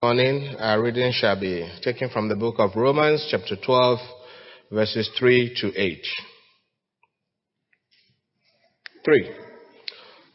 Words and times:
morning, 0.00 0.54
our 0.60 0.80
reading 0.80 1.10
shall 1.12 1.40
be 1.40 1.68
taken 1.82 2.08
from 2.08 2.28
the 2.28 2.36
book 2.36 2.54
of 2.58 2.76
Romans, 2.76 3.26
chapter 3.32 3.56
12, 3.56 3.98
verses 4.70 5.10
3 5.18 5.56
to 5.60 5.72
8. 5.76 5.98
3. 9.04 9.30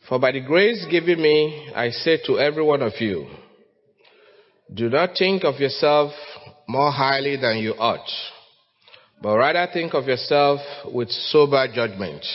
For 0.10 0.20
by 0.20 0.34
the 0.34 0.42
grace 0.42 0.86
given 0.92 1.22
me, 1.22 1.72
I 1.74 1.92
say 1.92 2.18
to 2.26 2.40
every 2.40 2.62
one 2.62 2.82
of 2.82 2.92
you, 3.00 3.26
do 4.74 4.90
not 4.90 5.12
think 5.18 5.46
of 5.46 5.62
yourself 5.62 6.12
more 6.68 6.92
highly 6.92 7.38
than 7.38 7.60
you 7.60 7.72
ought, 7.76 8.10
but 9.22 9.38
rather 9.38 9.72
think 9.72 9.94
of 9.94 10.08
yourself 10.08 10.60
with 10.94 11.10
sober 11.10 11.68
judgment, 11.74 12.26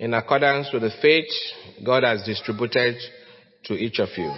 in 0.00 0.14
accordance 0.14 0.66
with 0.72 0.82
the 0.82 0.90
faith 1.00 1.30
God 1.86 2.02
has 2.02 2.24
distributed 2.24 2.96
to 3.66 3.74
each 3.74 4.00
of 4.00 4.08
you. 4.16 4.34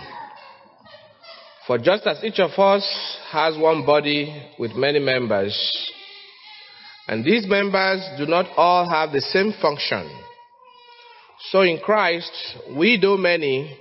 For 1.67 1.79
just 1.79 2.07
as 2.07 2.25
each 2.25 2.41
of 2.41 2.51
us 2.59 3.19
has 3.31 3.57
one 3.57 3.87
body 3.87 4.51
with 4.59 4.73
many 4.75 4.99
members, 4.99 5.55
and 7.07 7.25
these 7.25 7.47
members 7.47 8.01
do 8.19 8.27
not 8.27 8.47
all 8.57 8.89
have 8.89 9.13
the 9.13 9.21
same 9.21 9.53
function, 9.61 10.11
so 11.51 11.63
in 11.63 11.79
Christ, 11.79 12.33
we, 12.77 12.99
though 13.01 13.17
many, 13.17 13.77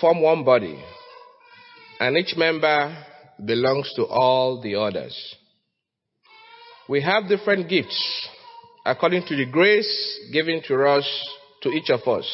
form 0.00 0.22
one 0.22 0.44
body, 0.44 0.82
and 1.98 2.16
each 2.16 2.34
member 2.36 2.96
belongs 3.44 3.92
to 3.96 4.04
all 4.04 4.60
the 4.62 4.74
others. 4.76 5.36
We 6.88 7.02
have 7.02 7.28
different 7.28 7.68
gifts 7.68 8.28
according 8.84 9.26
to 9.26 9.36
the 9.36 9.46
grace 9.46 10.20
given 10.32 10.62
to 10.68 10.82
us, 10.86 11.06
to 11.62 11.70
each 11.70 11.90
of 11.90 12.00
us. 12.08 12.26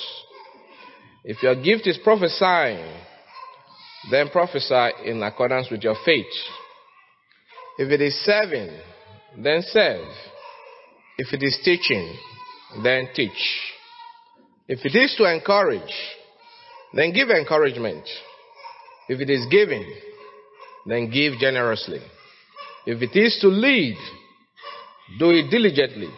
If 1.25 1.43
your 1.43 1.57
gift 1.61 1.87
is 1.87 1.99
prophesying, 2.03 2.85
then 4.11 4.29
prophesy 4.29 4.91
in 5.05 5.23
accordance 5.23 5.69
with 5.71 5.83
your 5.83 5.97
faith. 6.05 6.25
If 7.79 7.91
it 7.91 8.01
is 8.01 8.15
serving, 8.25 8.71
then 9.43 9.63
serve. 9.63 10.07
If 11.19 11.33
it 11.33 11.43
is 11.43 11.59
teaching, 11.65 12.17
then 12.83 13.09
teach. 13.15 13.73
If 14.69 14.85
it 14.85 14.97
is 14.97 15.15
to 15.19 15.33
encourage, 15.33 15.93
then 16.93 17.13
give 17.13 17.31
encouragement. 17.31 18.05
If 19.09 19.21
it 19.21 19.31
is 19.31 19.47
giving, 19.51 19.85
then 20.87 21.11
give 21.11 21.35
generously. 21.39 22.01
If 22.87 23.03
it 23.03 23.19
is 23.19 23.39
to 23.41 23.49
lead, 23.49 23.97
do 25.19 25.31
it 25.31 25.51
diligently. 25.51 26.09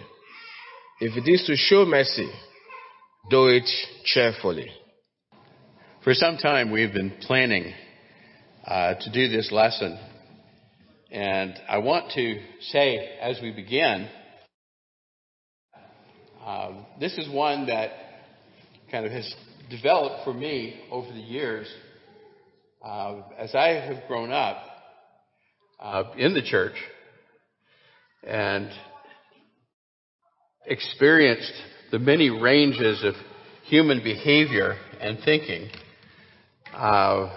If 1.01 1.17
it 1.17 1.31
is 1.31 1.45
to 1.47 1.57
show 1.57 1.85
mercy, 1.85 2.29
do 3.31 3.49
it 3.49 3.69
cheerfully. 4.05 4.71
For 6.05 6.15
some 6.15 6.37
time, 6.37 6.71
we've 6.71 6.93
been 6.93 7.17
planning 7.23 7.75
uh, 8.65 8.95
to 8.95 9.13
do 9.13 9.29
this 9.29 9.51
lesson. 9.51 9.99
And 11.11 11.55
I 11.69 11.79
want 11.79 12.13
to 12.13 12.41
say 12.71 13.19
as 13.21 13.41
we 13.43 13.51
begin, 13.51 14.09
uh, 16.41 16.71
this 17.01 17.19
is 17.19 17.29
one 17.29 17.67
that 17.67 17.91
kind 18.93 19.07
of 19.07 19.13
has 19.13 19.35
developed 19.71 20.23
for 20.23 20.33
me 20.33 20.81
over 20.89 21.09
the 21.09 21.19
years 21.19 21.67
uh, 22.85 23.23
as 23.37 23.57
I 23.57 23.71
have 23.71 24.07
grown 24.07 24.31
up 24.31 24.59
uh, 25.81 26.05
in 26.17 26.33
the 26.33 26.43
church 26.43 26.77
and 28.23 28.71
experienced 30.65 31.53
the 31.91 31.99
many 31.99 32.31
ranges 32.31 33.03
of 33.03 33.15
human 33.65 34.01
behavior 34.05 34.77
and 35.01 35.19
thinking. 35.25 35.71
Uh, 36.75 37.31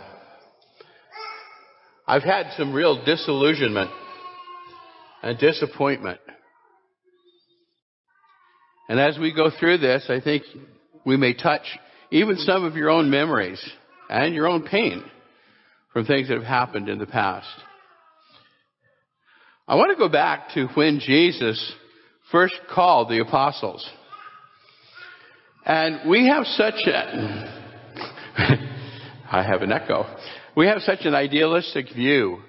I've 2.07 2.23
had 2.23 2.47
some 2.57 2.73
real 2.73 3.03
disillusionment 3.05 3.91
and 5.23 5.37
disappointment. 5.37 6.19
And 8.89 8.99
as 8.99 9.17
we 9.17 9.33
go 9.33 9.49
through 9.57 9.77
this, 9.77 10.05
I 10.09 10.19
think 10.19 10.43
we 11.05 11.15
may 11.15 11.33
touch 11.33 11.61
even 12.11 12.35
some 12.37 12.65
of 12.65 12.75
your 12.75 12.89
own 12.89 13.09
memories 13.09 13.61
and 14.09 14.35
your 14.35 14.47
own 14.47 14.63
pain 14.67 15.03
from 15.93 16.05
things 16.05 16.27
that 16.27 16.35
have 16.35 16.45
happened 16.45 16.89
in 16.89 16.97
the 16.97 17.05
past. 17.05 17.47
I 19.67 19.75
want 19.75 19.91
to 19.91 19.97
go 19.97 20.09
back 20.09 20.49
to 20.55 20.67
when 20.73 20.99
Jesus 20.99 21.73
first 22.31 22.55
called 22.73 23.09
the 23.09 23.21
apostles. 23.21 23.89
And 25.65 26.09
we 26.09 26.27
have 26.27 26.45
such 26.45 26.87
a, 26.87 27.61
I 29.33 29.43
have 29.43 29.61
an 29.61 29.71
echo. 29.71 30.05
We 30.57 30.67
have 30.67 30.81
such 30.81 31.05
an 31.05 31.15
idealistic 31.15 31.85
view 31.95 32.39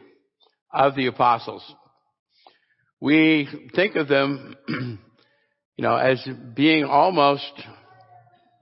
of 0.72 0.96
the 0.96 1.06
apostles. 1.06 1.62
We 3.00 3.48
think 3.76 3.94
of 3.94 4.08
them, 4.08 4.56
you 4.68 4.98
know, 5.78 5.94
as 5.94 6.26
being 6.56 6.82
almost 6.82 7.52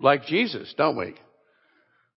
like 0.01 0.27
Jesus, 0.27 0.75
don't 0.77 0.99
we? 0.99 1.15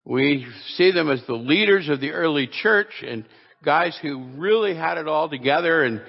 We 0.04 0.46
see 0.76 0.92
them 0.92 1.10
as 1.10 1.22
the 1.26 1.36
leaders 1.36 1.88
of 1.88 2.02
the 2.02 2.12
early 2.12 2.50
church 2.62 3.02
and 3.08 3.24
guys 3.64 3.98
who 4.02 4.26
really 4.36 4.76
had 4.76 4.98
it 4.98 5.08
all 5.08 5.30
together. 5.30 5.84
And 5.84 6.02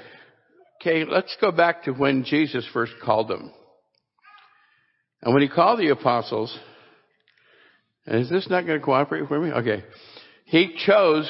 okay, 0.80 1.04
let's 1.04 1.36
go 1.40 1.52
back 1.52 1.84
to 1.84 1.92
when 1.92 2.24
Jesus 2.24 2.66
first 2.72 2.94
called 3.00 3.28
them. 3.28 3.52
And 5.22 5.32
when 5.32 5.42
he 5.42 5.48
called 5.48 5.78
the 5.78 5.90
apostles, 5.90 6.58
is 8.06 8.28
this 8.28 8.48
not 8.50 8.66
going 8.66 8.78
to 8.78 8.84
cooperate 8.84 9.28
for 9.28 9.40
me? 9.40 9.50
Okay. 9.50 9.84
He 10.44 10.76
chose 10.86 11.28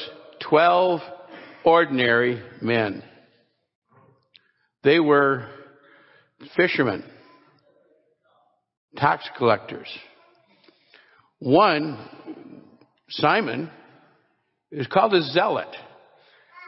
12 0.48 1.00
ordinary 1.64 2.42
men. 2.60 3.02
They 4.82 5.00
were 5.00 5.48
fishermen, 6.56 7.04
tax 8.96 9.28
collectors. 9.38 9.88
One 11.38 11.98
Simon 13.08 13.70
is 14.70 14.86
called 14.86 15.14
a 15.14 15.22
zealot. 15.22 15.68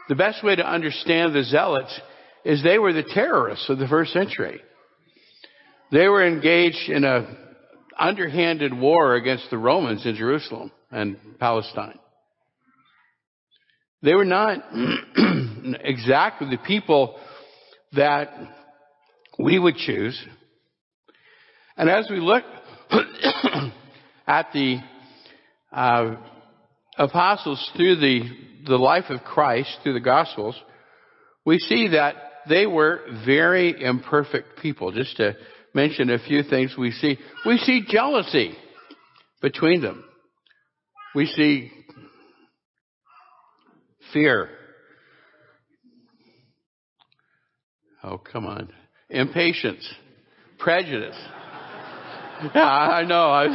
The 0.07 0.15
best 0.15 0.43
way 0.43 0.55
to 0.55 0.65
understand 0.65 1.35
the 1.35 1.43
zealots 1.43 1.99
is 2.45 2.63
they 2.63 2.79
were 2.79 2.93
the 2.93 3.03
terrorists 3.03 3.69
of 3.69 3.77
the 3.77 3.87
first 3.87 4.13
century. 4.13 4.61
They 5.91 6.07
were 6.07 6.25
engaged 6.25 6.89
in 6.89 7.03
a 7.03 7.46
underhanded 7.99 8.77
war 8.77 9.15
against 9.15 9.49
the 9.49 9.57
Romans 9.57 10.05
in 10.05 10.15
Jerusalem 10.15 10.71
and 10.91 11.17
Palestine. 11.39 11.99
They 14.01 14.13
were 14.13 14.25
not 14.25 14.59
exactly 15.81 16.49
the 16.49 16.59
people 16.65 17.19
that 17.93 18.29
we 19.39 19.57
would 19.57 19.75
choose. 19.75 20.19
And 21.75 21.89
as 21.89 22.07
we 22.09 22.19
look 22.19 22.43
at 24.27 24.47
the 24.53 24.77
uh, 25.71 26.15
apostles 26.97 27.71
through 27.75 27.97
the, 27.97 28.21
the 28.67 28.77
life 28.77 29.05
of 29.09 29.23
Christ, 29.23 29.77
through 29.83 29.93
the 29.93 29.99
Gospels, 29.99 30.55
we 31.45 31.59
see 31.59 31.89
that 31.89 32.15
they 32.49 32.65
were 32.65 33.01
very 33.25 33.81
imperfect 33.81 34.59
people. 34.61 34.91
Just 34.91 35.17
to 35.17 35.35
mention 35.77 36.09
a 36.09 36.17
few 36.17 36.41
things 36.41 36.75
we 36.75 36.89
see. 36.89 37.19
We 37.45 37.57
see 37.59 37.85
jealousy 37.87 38.57
between 39.43 39.83
them. 39.83 40.03
We 41.13 41.27
see 41.27 41.71
fear. 44.11 44.49
Oh, 48.03 48.17
come 48.17 48.47
on. 48.47 48.73
Impatience. 49.09 49.87
Prejudice. 50.59 51.15
Yeah, 52.53 52.61
I 52.61 53.03
know. 53.03 53.31
I, 53.31 53.47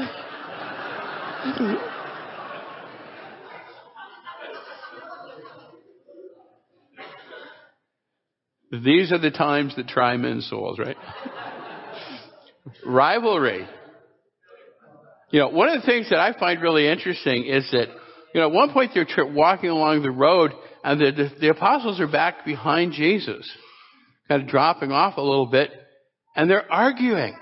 These 8.83 9.13
are 9.13 9.19
the 9.19 9.31
times 9.31 9.77
that 9.77 9.87
try 9.87 10.17
men's 10.17 10.51
souls, 10.51 10.81
right? 10.81 10.97
Rivalry. 12.85 13.67
You 15.31 15.41
know, 15.41 15.49
one 15.49 15.69
of 15.69 15.81
the 15.81 15.87
things 15.87 16.11
that 16.11 16.19
I 16.19 16.39
find 16.39 16.61
really 16.61 16.87
interesting 16.87 17.47
is 17.47 17.69
that, 17.73 17.89
you 18.35 18.41
know, 18.41 18.49
at 18.49 18.53
one 18.53 18.73
point 18.73 18.93
they're 18.95 19.27
walking 19.27 19.71
along 19.71 20.03
the 20.03 20.11
road 20.11 20.53
and 20.85 21.01
the, 21.01 21.11
the, 21.11 21.41
the 21.41 21.49
apostles 21.51 22.01
are 22.01 22.09
back 22.09 22.45
behind 22.45 22.93
Jesus, 22.93 23.51
kind 24.29 24.43
of 24.43 24.49
dropping 24.49 24.93
off 24.93 25.17
a 25.17 25.23
little 25.23 25.47
bit, 25.47 25.71
and 26.37 26.51
they're 26.51 26.71
arguing. 26.71 27.37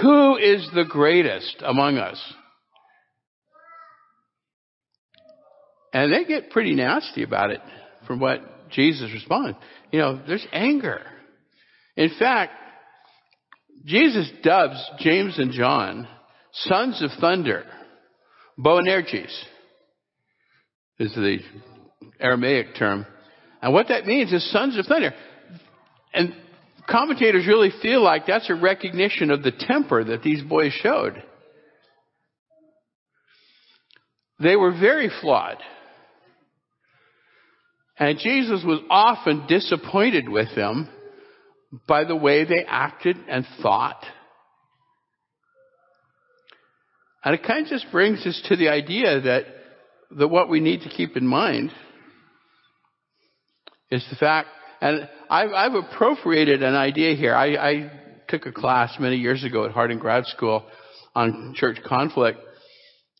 Who 0.00 0.36
is 0.36 0.66
the 0.74 0.84
greatest 0.88 1.62
among 1.62 1.98
us? 1.98 2.18
And 5.92 6.12
they 6.12 6.24
get 6.24 6.50
pretty 6.50 6.74
nasty 6.74 7.22
about 7.22 7.50
it 7.50 7.60
from 8.06 8.18
what 8.18 8.70
Jesus 8.70 9.10
responds. 9.12 9.58
you 9.90 9.98
know, 9.98 10.20
there's 10.26 10.46
anger. 10.52 11.02
In 11.96 12.10
fact, 12.18 12.52
Jesus 13.84 14.30
dubs 14.42 14.82
James 14.98 15.38
and 15.38 15.52
John 15.52 16.06
sons 16.52 17.02
of 17.02 17.10
thunder. 17.20 17.64
Boanerges 18.58 19.32
is 20.98 21.14
the 21.14 21.38
Aramaic 22.20 22.76
term. 22.78 23.06
And 23.60 23.72
what 23.72 23.88
that 23.88 24.06
means 24.06 24.32
is 24.32 24.48
sons 24.52 24.78
of 24.78 24.86
thunder. 24.86 25.12
And 26.14 26.34
commentators 26.88 27.46
really 27.46 27.70
feel 27.80 28.02
like 28.02 28.26
that's 28.26 28.50
a 28.50 28.54
recognition 28.54 29.30
of 29.30 29.42
the 29.42 29.52
temper 29.52 30.04
that 30.04 30.22
these 30.22 30.42
boys 30.42 30.72
showed. 30.72 31.22
They 34.38 34.56
were 34.56 34.72
very 34.72 35.10
flawed. 35.20 35.58
And 37.98 38.18
Jesus 38.18 38.62
was 38.64 38.80
often 38.90 39.46
disappointed 39.46 40.28
with 40.28 40.54
them 40.56 40.88
by 41.88 42.04
the 42.04 42.16
way 42.16 42.44
they 42.44 42.64
acted 42.66 43.16
and 43.28 43.46
thought. 43.62 44.04
And 47.24 47.34
it 47.34 47.42
kind 47.44 47.64
of 47.64 47.70
just 47.70 47.86
brings 47.90 48.26
us 48.26 48.40
to 48.48 48.56
the 48.56 48.68
idea 48.68 49.20
that, 49.20 49.44
that 50.18 50.28
what 50.28 50.48
we 50.48 50.60
need 50.60 50.82
to 50.82 50.88
keep 50.88 51.16
in 51.16 51.26
mind 51.26 51.70
is 53.90 54.04
the 54.10 54.16
fact, 54.16 54.48
and 54.80 55.08
I've, 55.30 55.52
I've 55.52 55.74
appropriated 55.74 56.62
an 56.62 56.74
idea 56.74 57.14
here. 57.14 57.34
I, 57.34 57.54
I 57.56 57.92
took 58.28 58.46
a 58.46 58.52
class 58.52 58.94
many 58.98 59.16
years 59.16 59.44
ago 59.44 59.64
at 59.64 59.70
Harding 59.70 59.98
Grad 59.98 60.26
School 60.26 60.64
on 61.14 61.54
church 61.54 61.78
conflict, 61.86 62.38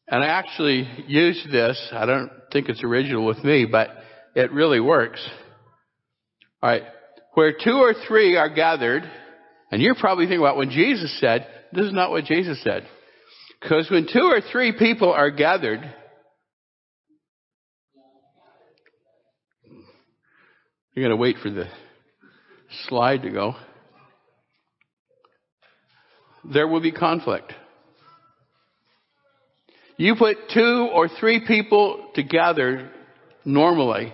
and 0.09 0.25
I 0.25 0.27
actually 0.27 0.89
used 1.07 1.53
this. 1.53 1.81
I 1.93 2.07
don't 2.07 2.31
think 2.53 2.69
it's 2.69 2.83
original 2.83 3.25
with 3.25 3.45
me, 3.45 3.67
but 3.71 3.91
it 4.35 4.51
really 4.51 4.81
works. 4.81 5.25
All 6.63 6.71
right. 6.71 6.83
Where 7.34 7.52
two 7.52 7.79
or 7.79 7.94
three 8.06 8.37
are 8.37 8.50
gathered, 8.50 9.02
and 9.70 9.81
you're 9.81 9.94
probably 9.94 10.26
thinking 10.26 10.40
about 10.40 10.56
when 10.56 10.70
Jesus 10.70 11.19
said, 11.19 11.46
this 11.73 11.87
is 11.87 11.93
not 11.93 12.11
what 12.11 12.25
Jesus 12.25 12.62
said. 12.62 12.87
Because 13.61 13.90
when 13.90 14.06
two 14.12 14.31
or 14.31 14.40
three 14.52 14.73
people 14.79 15.11
are 15.12 15.31
gathered, 15.31 15.81
you're 20.94 21.08
going 21.08 21.17
to 21.17 21.17
wait 21.17 21.37
for 21.43 21.50
the 21.50 21.69
slide 22.88 23.23
to 23.23 23.31
go. 23.31 23.55
There 26.52 26.67
will 26.67 26.82
be 26.82 26.93
conflict. 26.93 27.55
You 29.96 30.17
put 30.17 30.37
two 30.52 30.88
or 30.93 31.08
three 31.08 31.46
people 31.46 32.11
together 32.14 32.90
normally, 33.44 34.12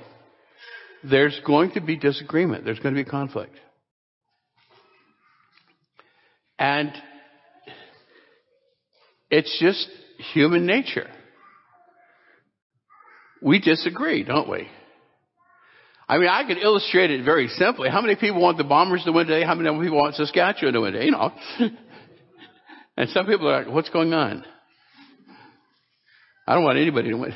there's 1.05 1.39
going 1.47 1.73
to 1.73 1.81
be 1.81 1.97
disagreement. 1.97 2.65
There's 2.65 2.79
going 2.79 2.95
to 2.95 3.03
be 3.03 3.09
conflict. 3.09 3.55
And 6.59 6.93
it's 9.31 9.59
just 9.61 9.89
human 10.33 10.67
nature. 10.67 11.09
We 13.41 13.61
disagree, 13.61 14.25
don't 14.25 14.49
we? 14.49 14.67
I 16.09 16.19
mean, 16.19 16.29
I 16.29 16.45
could 16.45 16.59
illustrate 16.59 17.11
it 17.11 17.25
very 17.25 17.49
simply. 17.49 17.91
How 17.91 18.01
many 18.01 18.17
people 18.17 18.41
want 18.41 18.57
the 18.57 18.65
Bombers 18.65 19.05
to 19.05 19.13
win 19.13 19.27
today? 19.27 19.45
How 19.45 19.55
many 19.55 19.71
people 19.83 19.99
want 19.99 20.15
Saskatchewan 20.15 20.73
to 20.73 20.81
win 20.81 20.95
today? 20.95 21.05
You 21.05 21.11
know. 21.13 21.33
and 22.97 23.11
some 23.11 23.27
people 23.27 23.49
are 23.49 23.65
like, 23.65 23.73
what's 23.73 23.91
going 23.91 24.13
on? 24.15 24.45
I 26.47 26.55
don't 26.55 26.65
want 26.65 26.79
anybody 26.79 27.11
to 27.11 27.17
win. 27.17 27.35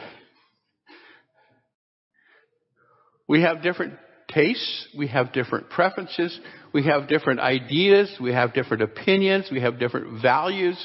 We 3.33 3.41
have 3.41 3.63
different 3.63 3.95
tastes. 4.29 4.89
We 4.95 5.07
have 5.07 5.33
different 5.33 5.71
preferences. 5.71 6.39
We 6.75 6.85
have 6.85 7.09
different 7.09 7.41
ideas. 7.41 8.15
We 8.21 8.31
have 8.35 8.53
different 8.53 8.83
opinions. 8.83 9.49
We 9.51 9.63
have 9.63 9.79
different 9.79 10.21
values. 10.21 10.77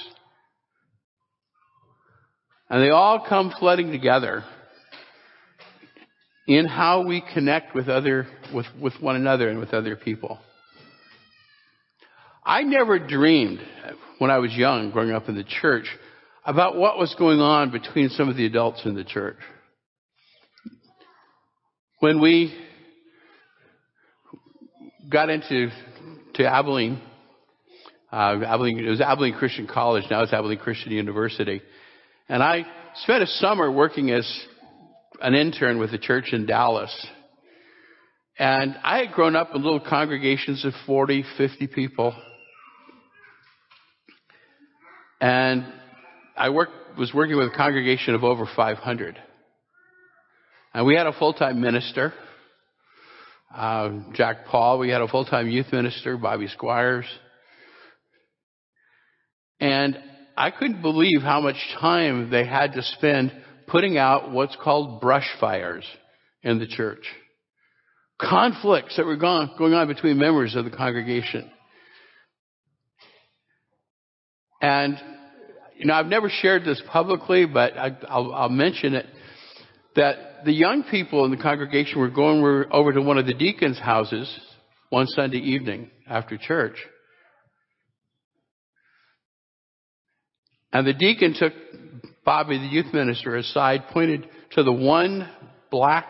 And 2.69 2.81
they 2.81 2.89
all 2.89 3.25
come 3.27 3.53
flooding 3.59 3.91
together 3.91 4.45
in 6.47 6.67
how 6.67 7.05
we 7.05 7.21
connect 7.33 7.75
with 7.75 7.89
other, 7.89 8.27
with, 8.53 8.67
with 8.81 8.93
one 9.01 9.17
another 9.17 9.49
and 9.49 9.59
with 9.59 9.73
other 9.73 9.97
people. 9.97 10.39
I 12.45 12.63
never 12.63 12.97
dreamed 12.97 13.59
when 14.19 14.31
I 14.31 14.37
was 14.37 14.55
young, 14.55 14.91
growing 14.91 15.11
up 15.11 15.27
in 15.27 15.35
the 15.35 15.43
church, 15.43 15.87
about 16.45 16.77
what 16.77 16.97
was 16.97 17.13
going 17.19 17.41
on 17.41 17.71
between 17.71 18.07
some 18.07 18.29
of 18.29 18.37
the 18.37 18.45
adults 18.45 18.83
in 18.85 18.95
the 18.95 19.03
church. 19.03 19.35
When 21.99 22.21
we 22.21 22.53
got 25.09 25.31
into 25.31 25.69
to 26.35 26.47
Abilene, 26.47 27.01
uh, 28.11 28.39
Abilene, 28.45 28.85
it 28.85 28.89
was 28.89 29.01
Abilene 29.01 29.33
Christian 29.33 29.65
College, 29.65 30.03
now 30.11 30.21
it's 30.21 30.31
Abilene 30.31 30.59
Christian 30.59 30.91
University. 30.91 31.59
And 32.29 32.43
I 32.43 32.67
spent 32.97 33.23
a 33.23 33.25
summer 33.25 33.71
working 33.71 34.11
as 34.11 34.31
an 35.23 35.33
intern 35.33 35.79
with 35.79 35.91
a 35.91 35.97
church 35.97 36.33
in 36.33 36.45
Dallas. 36.45 36.93
And 38.37 38.75
I 38.83 38.99
had 38.99 39.13
grown 39.13 39.35
up 39.35 39.55
in 39.55 39.63
little 39.63 39.79
congregations 39.79 40.65
of 40.65 40.73
40, 40.85 41.23
50 41.35 41.65
people. 41.65 42.15
And 45.19 45.65
I 46.37 46.51
worked, 46.51 46.73
was 46.95 47.11
working 47.11 47.37
with 47.37 47.47
a 47.47 47.57
congregation 47.57 48.13
of 48.13 48.23
over 48.23 48.47
500. 48.55 49.17
And 50.77 50.85
we 50.85 50.93
had 50.93 51.07
a 51.07 51.11
full-time 51.11 51.59
minister, 51.59 52.13
uh, 53.51 53.89
Jack 54.13 54.45
Paul. 54.45 54.77
We 54.77 54.89
had 54.89 55.01
a 55.01 55.07
full-time 55.07 55.49
youth 55.49 55.65
minister, 55.71 56.17
Bobby 56.17 56.47
Squires. 56.49 57.07
And 59.59 59.97
I 60.37 60.51
couldn't 60.51 60.83
believe 60.83 61.23
how 61.23 61.41
much 61.41 61.55
time 61.79 62.29
they 62.29 62.45
had 62.45 62.73
to 62.73 62.83
spend 62.83 63.33
putting 63.65 63.97
out 63.97 64.31
what's 64.31 64.55
called 64.63 65.01
brush 65.01 65.27
fires 65.39 65.83
in 66.43 66.59
the 66.59 66.67
church. 66.67 67.07
Conflicts 68.21 68.97
that 68.97 69.05
were 69.07 69.17
going 69.17 69.49
on 69.73 69.87
between 69.87 70.19
members 70.19 70.53
of 70.53 70.63
the 70.63 70.69
congregation. 70.69 71.49
And, 74.61 74.95
you 75.75 75.87
know, 75.87 75.95
I've 75.95 76.05
never 76.05 76.29
shared 76.29 76.65
this 76.65 76.79
publicly, 76.87 77.47
but 77.47 77.75
I, 77.75 77.97
will 78.15 78.49
mention 78.49 78.93
it, 78.93 79.07
that 79.97 80.45
the 80.45 80.53
young 80.53 80.83
people 80.83 81.25
in 81.25 81.31
the 81.31 81.37
congregation 81.37 81.99
were 81.99 82.09
going 82.09 82.65
over 82.71 82.93
to 82.93 83.01
one 83.01 83.17
of 83.17 83.25
the 83.25 83.33
deacons' 83.33 83.79
houses 83.79 84.33
one 84.89 85.07
Sunday 85.07 85.39
evening 85.39 85.89
after 86.07 86.37
church. 86.37 86.77
And 90.71 90.85
the 90.85 90.93
deacon 90.93 91.33
took 91.37 91.53
Bobby, 92.23 92.59
the 92.59 92.65
youth 92.65 92.93
minister, 92.93 93.35
aside, 93.35 93.87
pointed 93.91 94.27
to 94.51 94.63
the 94.63 94.71
one 94.71 95.27
black 95.71 96.09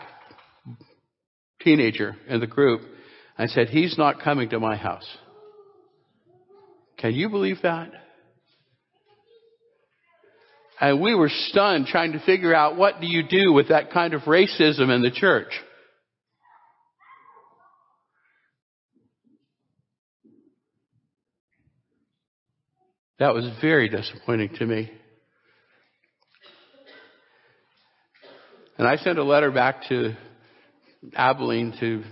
teenager 1.61 2.17
in 2.27 2.39
the 2.39 2.47
group, 2.47 2.81
and 3.37 3.49
said, 3.49 3.69
He's 3.69 3.97
not 3.97 4.21
coming 4.21 4.49
to 4.49 4.59
my 4.59 4.75
house. 4.75 5.07
Can 6.97 7.13
you 7.13 7.29
believe 7.29 7.57
that? 7.63 7.91
And 10.79 11.01
we 11.01 11.15
were 11.15 11.29
stunned 11.29 11.87
trying 11.87 12.11
to 12.11 12.19
figure 12.19 12.53
out 12.53 12.77
what 12.77 13.01
do 13.01 13.07
you 13.07 13.23
do 13.27 13.51
with 13.51 13.69
that 13.69 13.91
kind 13.91 14.13
of 14.13 14.21
racism 14.23 14.93
in 14.93 15.01
the 15.01 15.11
church. 15.11 15.51
That 23.19 23.33
was 23.33 23.49
very 23.59 23.89
disappointing 23.89 24.49
to 24.59 24.65
me. 24.65 24.91
And 28.77 28.87
I 28.87 28.97
sent 28.97 29.17
a 29.17 29.23
letter 29.23 29.49
back 29.49 29.87
to 29.89 30.13
Abilene 31.15 31.75
to 31.79 32.03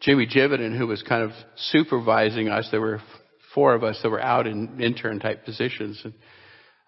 Jimmy 0.00 0.26
Jividen, 0.26 0.76
who 0.76 0.88
was 0.88 1.00
kind 1.02 1.22
of 1.22 1.30
supervising 1.56 2.48
us. 2.48 2.66
There 2.72 2.80
were 2.80 3.00
four 3.54 3.74
of 3.74 3.84
us 3.84 4.00
that 4.02 4.10
were 4.10 4.20
out 4.20 4.48
in 4.48 4.80
intern 4.80 5.20
type 5.20 5.44
positions. 5.44 6.00
And 6.02 6.14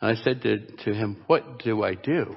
I 0.03 0.15
said 0.17 0.43
to, 0.43 0.59
to 0.85 0.93
him, 0.93 1.23
what 1.29 1.61
do 1.61 1.85
I 1.85 1.95
do? 1.95 2.35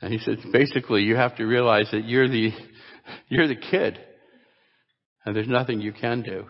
And 0.00 0.12
he 0.12 0.18
said, 0.18 0.38
basically, 0.52 1.02
you 1.02 1.16
have 1.16 1.36
to 1.36 1.44
realize 1.44 1.88
that 1.92 2.04
you're 2.04 2.28
the, 2.28 2.50
you're 3.28 3.46
the 3.46 3.56
kid. 3.56 3.98
And 5.26 5.36
there's 5.36 5.48
nothing 5.48 5.80
you 5.82 5.92
can 5.92 6.22
do. 6.22 6.46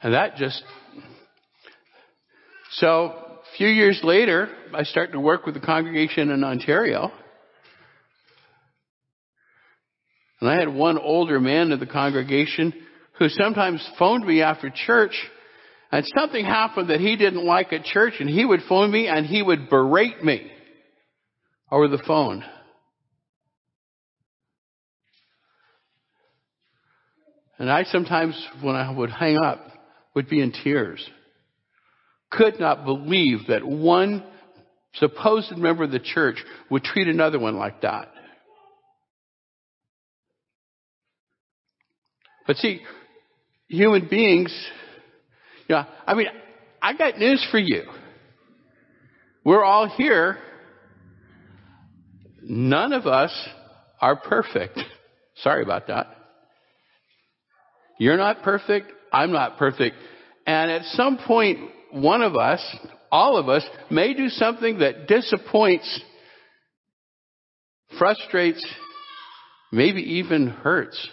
And 0.00 0.14
that 0.14 0.36
just, 0.36 0.62
so 2.72 2.86
a 2.86 3.56
few 3.56 3.68
years 3.68 4.00
later, 4.04 4.48
I 4.72 4.84
started 4.84 5.12
to 5.12 5.20
work 5.20 5.44
with 5.44 5.54
the 5.54 5.60
congregation 5.60 6.30
in 6.30 6.44
Ontario. 6.44 7.10
And 10.40 10.48
I 10.48 10.58
had 10.58 10.68
one 10.68 10.98
older 10.98 11.40
man 11.40 11.72
in 11.72 11.80
the 11.80 11.86
congregation 11.86 12.74
who 13.18 13.28
sometimes 13.28 13.84
phoned 13.98 14.26
me 14.26 14.42
after 14.42 14.70
church 14.70 15.14
and 15.92 16.04
something 16.16 16.44
happened 16.44 16.90
that 16.90 17.00
he 17.00 17.16
didn't 17.16 17.44
like 17.44 17.72
at 17.72 17.84
church 17.84 18.14
and 18.20 18.28
he 18.28 18.44
would 18.44 18.60
phone 18.68 18.90
me 18.90 19.06
and 19.06 19.26
he 19.26 19.42
would 19.42 19.68
berate 19.70 20.24
me 20.24 20.50
over 21.70 21.88
the 21.88 22.02
phone. 22.06 22.44
And 27.58 27.70
I 27.70 27.84
sometimes, 27.84 28.34
when 28.60 28.74
I 28.74 28.90
would 28.90 29.10
hang 29.10 29.36
up, 29.36 29.60
would 30.14 30.28
be 30.28 30.40
in 30.40 30.52
tears. 30.52 31.08
Could 32.30 32.58
not 32.58 32.84
believe 32.84 33.46
that 33.48 33.64
one 33.64 34.24
supposed 34.94 35.56
member 35.56 35.84
of 35.84 35.90
the 35.90 36.00
church 36.00 36.36
would 36.70 36.82
treat 36.82 37.08
another 37.08 37.38
one 37.38 37.56
like 37.56 37.82
that. 37.82 38.08
But 42.46 42.56
see, 42.56 42.82
human 43.68 44.08
beings, 44.08 44.54
you 45.68 45.76
know, 45.76 45.84
I 46.06 46.14
mean, 46.14 46.26
I 46.80 46.96
got 46.96 47.18
news 47.18 47.46
for 47.50 47.58
you. 47.58 47.84
We're 49.44 49.64
all 49.64 49.88
here. 49.88 50.38
None 52.42 52.92
of 52.92 53.06
us 53.06 53.32
are 54.00 54.16
perfect. 54.16 54.78
Sorry 55.36 55.62
about 55.62 55.86
that. 55.88 56.06
You're 57.98 58.16
not 58.16 58.42
perfect. 58.42 58.92
I'm 59.12 59.32
not 59.32 59.56
perfect. 59.56 59.96
And 60.46 60.70
at 60.70 60.84
some 60.86 61.18
point, 61.26 61.58
one 61.92 62.22
of 62.22 62.36
us, 62.36 62.60
all 63.10 63.36
of 63.36 63.48
us, 63.48 63.64
may 63.90 64.14
do 64.14 64.28
something 64.28 64.80
that 64.80 65.06
disappoints, 65.06 66.02
frustrates, 67.98 68.64
maybe 69.72 70.00
even 70.18 70.48
hurts 70.48 71.08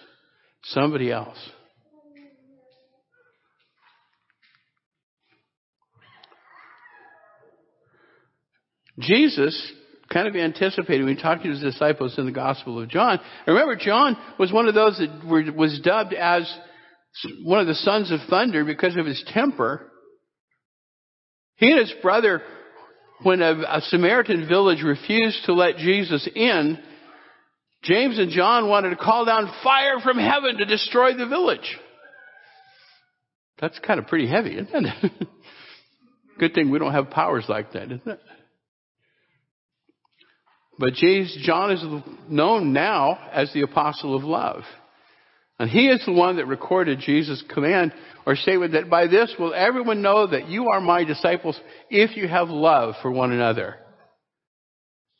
somebody 0.63 1.11
else. 1.11 1.37
Jesus 8.99 9.71
kind 10.11 10.27
of 10.27 10.35
anticipated 10.35 11.03
when 11.03 11.15
he 11.15 11.21
talked 11.21 11.43
to 11.43 11.49
his 11.49 11.61
disciples 11.61 12.17
in 12.17 12.25
the 12.25 12.31
Gospel 12.31 12.81
of 12.81 12.89
John. 12.89 13.19
Remember, 13.47 13.75
John 13.75 14.17
was 14.37 14.51
one 14.51 14.67
of 14.67 14.75
those 14.75 14.97
that 14.97 15.25
were, 15.25 15.43
was 15.55 15.79
dubbed 15.83 16.13
as 16.13 16.51
one 17.43 17.59
of 17.59 17.67
the 17.67 17.75
sons 17.75 18.11
of 18.11 18.19
thunder 18.29 18.65
because 18.65 18.97
of 18.97 19.05
his 19.05 19.23
temper. 19.33 19.89
He 21.55 21.71
and 21.71 21.79
his 21.79 21.93
brother, 22.01 22.41
when 23.23 23.41
a, 23.41 23.51
a 23.51 23.81
Samaritan 23.81 24.47
village 24.47 24.81
refused 24.83 25.45
to 25.45 25.53
let 25.53 25.77
Jesus 25.77 26.27
in, 26.35 26.77
James 27.83 28.19
and 28.19 28.31
John 28.31 28.67
wanted 28.67 28.91
to 28.91 28.95
call 28.95 29.25
down 29.25 29.51
fire 29.63 29.99
from 30.03 30.17
heaven 30.17 30.57
to 30.57 30.65
destroy 30.65 31.15
the 31.15 31.27
village. 31.27 31.77
That's 33.59 33.77
kind 33.79 33.99
of 33.99 34.07
pretty 34.07 34.27
heavy, 34.27 34.55
isn't 34.57 34.85
it? 34.85 35.11
Good 36.39 36.53
thing 36.53 36.71
we 36.71 36.79
don't 36.79 36.93
have 36.93 37.11
powers 37.11 37.45
like 37.47 37.73
that, 37.73 37.85
isn't 37.85 38.07
it? 38.07 38.19
But 40.77 40.93
John 40.93 41.71
is 41.71 41.83
known 42.27 42.73
now 42.73 43.19
as 43.31 43.51
the 43.53 43.61
apostle 43.61 44.15
of 44.15 44.23
love. 44.23 44.63
And 45.59 45.69
he 45.69 45.89
is 45.89 46.03
the 46.05 46.11
one 46.11 46.37
that 46.37 46.47
recorded 46.47 46.99
Jesus' 46.99 47.43
command 47.53 47.93
or 48.25 48.35
statement 48.35 48.73
that 48.73 48.89
by 48.89 49.05
this 49.05 49.31
will 49.37 49.53
everyone 49.53 50.01
know 50.01 50.25
that 50.25 50.49
you 50.49 50.69
are 50.69 50.81
my 50.81 51.03
disciples 51.03 51.59
if 51.89 52.17
you 52.17 52.27
have 52.27 52.49
love 52.49 52.95
for 53.03 53.11
one 53.11 53.31
another. 53.31 53.75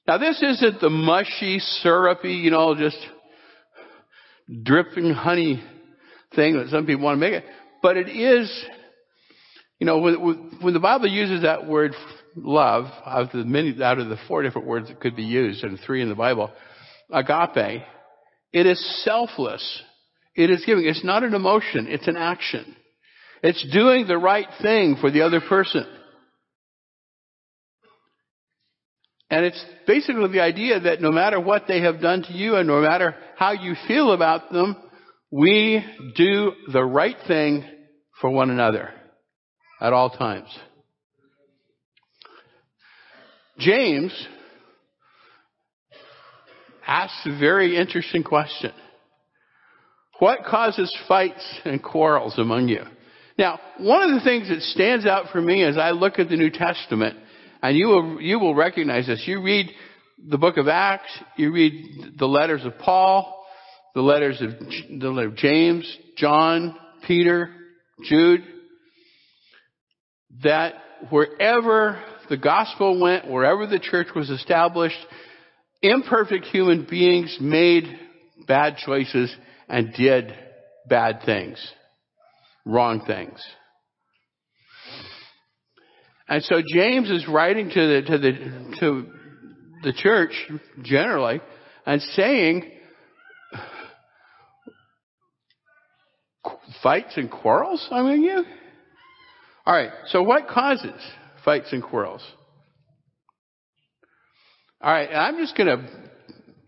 Now 0.07 0.17
this 0.17 0.41
isn't 0.41 0.81
the 0.81 0.89
mushy, 0.89 1.59
syrupy, 1.59 2.33
you 2.33 2.49
know, 2.49 2.73
just 2.75 2.97
dripping 4.63 5.13
honey 5.13 5.63
thing 6.35 6.57
that 6.57 6.69
some 6.69 6.87
people 6.87 7.03
want 7.03 7.17
to 7.17 7.19
make 7.19 7.33
it, 7.33 7.45
but 7.83 7.97
it 7.97 8.09
is, 8.09 8.65
you 9.79 9.85
know, 9.85 9.99
when, 9.99 10.57
when 10.61 10.73
the 10.73 10.79
Bible 10.79 11.07
uses 11.07 11.43
that 11.43 11.67
word 11.67 11.93
love, 12.35 12.85
out 13.05 13.23
of 13.23 13.31
the 13.31 13.45
many, 13.45 13.81
out 13.81 13.99
of 13.99 14.09
the 14.09 14.17
four 14.27 14.43
different 14.43 14.67
words 14.67 14.87
that 14.87 14.99
could 14.99 15.15
be 15.15 15.23
used, 15.23 15.63
and 15.63 15.79
three 15.79 16.01
in 16.01 16.09
the 16.09 16.15
Bible, 16.15 16.51
agape, 17.11 17.83
it 18.53 18.65
is 18.65 19.03
selfless. 19.03 19.81
It 20.35 20.49
is 20.49 20.63
giving. 20.65 20.85
It's 20.85 21.03
not 21.03 21.23
an 21.23 21.33
emotion. 21.33 21.87
It's 21.89 22.07
an 22.07 22.17
action. 22.17 22.75
It's 23.43 23.65
doing 23.71 24.07
the 24.07 24.17
right 24.17 24.47
thing 24.61 24.97
for 24.99 25.11
the 25.11 25.21
other 25.21 25.41
person. 25.41 25.85
And 29.29 29.45
it's 29.45 29.65
basically 29.87 30.29
the 30.31 30.41
idea 30.41 30.81
that 30.81 31.01
no 31.01 31.11
matter 31.11 31.39
what 31.39 31.63
they 31.67 31.81
have 31.81 32.01
done 32.01 32.23
to 32.23 32.33
you 32.33 32.55
and 32.55 32.67
no 32.67 32.81
matter 32.81 33.15
how 33.37 33.53
you 33.53 33.75
feel 33.87 34.11
about 34.11 34.51
them, 34.51 34.75
we 35.31 35.83
do 36.15 36.51
the 36.71 36.83
right 36.83 37.15
thing 37.27 37.63
for 38.19 38.29
one 38.29 38.49
another 38.49 38.89
at 39.79 39.93
all 39.93 40.09
times. 40.09 40.49
James 43.61 44.11
asks 46.85 47.25
a 47.25 47.39
very 47.39 47.77
interesting 47.77 48.23
question. 48.23 48.71
What 50.19 50.39
causes 50.45 50.95
fights 51.07 51.43
and 51.63 51.81
quarrels 51.81 52.37
among 52.37 52.67
you? 52.67 52.83
Now, 53.37 53.59
one 53.77 54.03
of 54.03 54.15
the 54.15 54.23
things 54.23 54.49
that 54.49 54.61
stands 54.61 55.05
out 55.05 55.31
for 55.31 55.41
me 55.41 55.63
as 55.63 55.77
I 55.77 55.91
look 55.91 56.19
at 56.19 56.29
the 56.29 56.35
New 56.35 56.49
Testament, 56.49 57.17
and 57.61 57.77
you 57.77 57.87
will, 57.87 58.21
you 58.21 58.39
will 58.39 58.53
recognize 58.53 59.07
this. 59.07 59.23
You 59.25 59.41
read 59.41 59.69
the 60.27 60.37
book 60.37 60.57
of 60.57 60.67
Acts, 60.67 61.11
you 61.37 61.51
read 61.51 62.17
the 62.17 62.27
letters 62.27 62.65
of 62.65 62.77
Paul, 62.77 63.45
the 63.95 64.01
letters 64.01 64.41
of, 64.41 64.51
the 64.99 65.09
letter 65.09 65.29
of 65.29 65.35
James, 65.35 65.97
John, 66.17 66.75
Peter, 67.07 67.49
Jude, 68.03 68.43
that 70.43 70.75
wherever 71.09 71.99
the 72.31 72.37
gospel 72.37 72.97
went, 72.97 73.29
wherever 73.29 73.67
the 73.67 73.77
church 73.77 74.07
was 74.15 74.29
established, 74.29 74.95
imperfect 75.81 76.45
human 76.45 76.87
beings 76.89 77.37
made 77.41 77.83
bad 78.47 78.77
choices 78.77 79.35
and 79.67 79.93
did 79.93 80.33
bad 80.87 81.23
things, 81.25 81.59
wrong 82.65 83.03
things. 83.05 83.37
And 86.29 86.41
so 86.43 86.61
James 86.73 87.11
is 87.11 87.27
writing 87.27 87.69
to 87.69 87.73
the, 87.73 88.01
to 88.07 88.17
the, 88.17 88.77
to 88.79 89.07
the 89.83 89.91
church 89.91 90.31
generally 90.83 91.41
and 91.85 92.01
saying, 92.01 92.71
fights 96.81 97.17
and 97.17 97.29
quarrels 97.29 97.85
among 97.91 98.21
you? 98.21 98.45
Alright, 99.67 99.91
so 100.07 100.23
what 100.23 100.47
causes 100.47 101.01
fights 101.43 101.71
and 101.71 101.83
quarrels. 101.83 102.23
All 104.81 104.91
right, 104.91 105.09
I'm 105.13 105.37
just 105.37 105.55
going 105.55 105.67
to 105.67 105.87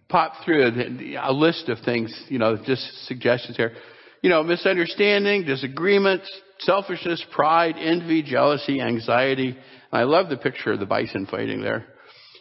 pop 0.07 0.33
through 0.45 0.67
a, 0.67 1.29
a 1.29 1.33
list 1.33 1.69
of 1.69 1.79
things, 1.83 2.13
you 2.29 2.37
know, 2.37 2.57
just 2.63 3.07
suggestions 3.07 3.57
here. 3.57 3.73
You 4.21 4.29
know, 4.29 4.43
misunderstanding, 4.43 5.45
disagreements, 5.45 6.29
selfishness, 6.59 7.25
pride, 7.31 7.75
envy, 7.77 8.21
jealousy, 8.21 8.79
anxiety. 8.79 9.57
I 9.91 10.03
love 10.03 10.29
the 10.29 10.37
picture 10.37 10.71
of 10.71 10.79
the 10.79 10.85
bison 10.85 11.25
fighting 11.25 11.61
there. 11.61 11.85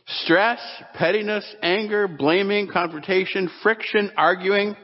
Stress, 0.06 0.60
pettiness, 0.94 1.44
anger, 1.62 2.06
blaming, 2.06 2.68
confrontation, 2.70 3.50
friction, 3.62 4.12
arguing. 4.16 4.76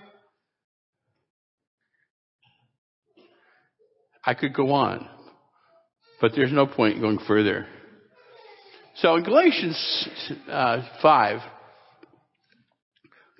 I 4.24 4.34
could 4.34 4.54
go 4.54 4.72
on. 4.72 5.08
But 6.20 6.32
there's 6.34 6.52
no 6.52 6.66
point 6.66 7.00
going 7.00 7.20
further. 7.26 7.66
So 8.96 9.14
in 9.16 9.22
Galatians 9.22 10.08
uh, 10.50 10.82
5, 11.00 11.40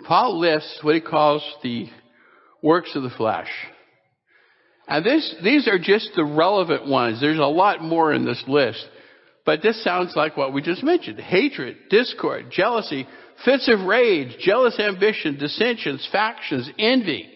Paul 0.07 0.39
lists 0.39 0.79
what 0.83 0.95
he 0.95 1.01
calls 1.01 1.43
the 1.63 1.87
works 2.63 2.95
of 2.95 3.03
the 3.03 3.11
flesh. 3.11 3.51
And 4.87 5.05
this, 5.05 5.35
these 5.43 5.69
are 5.69 5.79
just 5.79 6.11
the 6.15 6.25
relevant 6.25 6.87
ones. 6.87 7.21
There's 7.21 7.39
a 7.39 7.43
lot 7.43 7.83
more 7.83 8.13
in 8.13 8.25
this 8.25 8.43
list. 8.47 8.87
But 9.45 9.63
this 9.63 9.83
sounds 9.83 10.15
like 10.15 10.37
what 10.37 10.53
we 10.53 10.63
just 10.63 10.83
mentioned. 10.83 11.19
Hatred, 11.19 11.77
discord, 11.91 12.51
jealousy, 12.51 13.07
fits 13.45 13.69
of 13.69 13.87
rage, 13.87 14.37
jealous 14.41 14.79
ambition, 14.79 15.39
dissensions, 15.39 16.07
factions, 16.13 16.71
envy. 16.79 17.29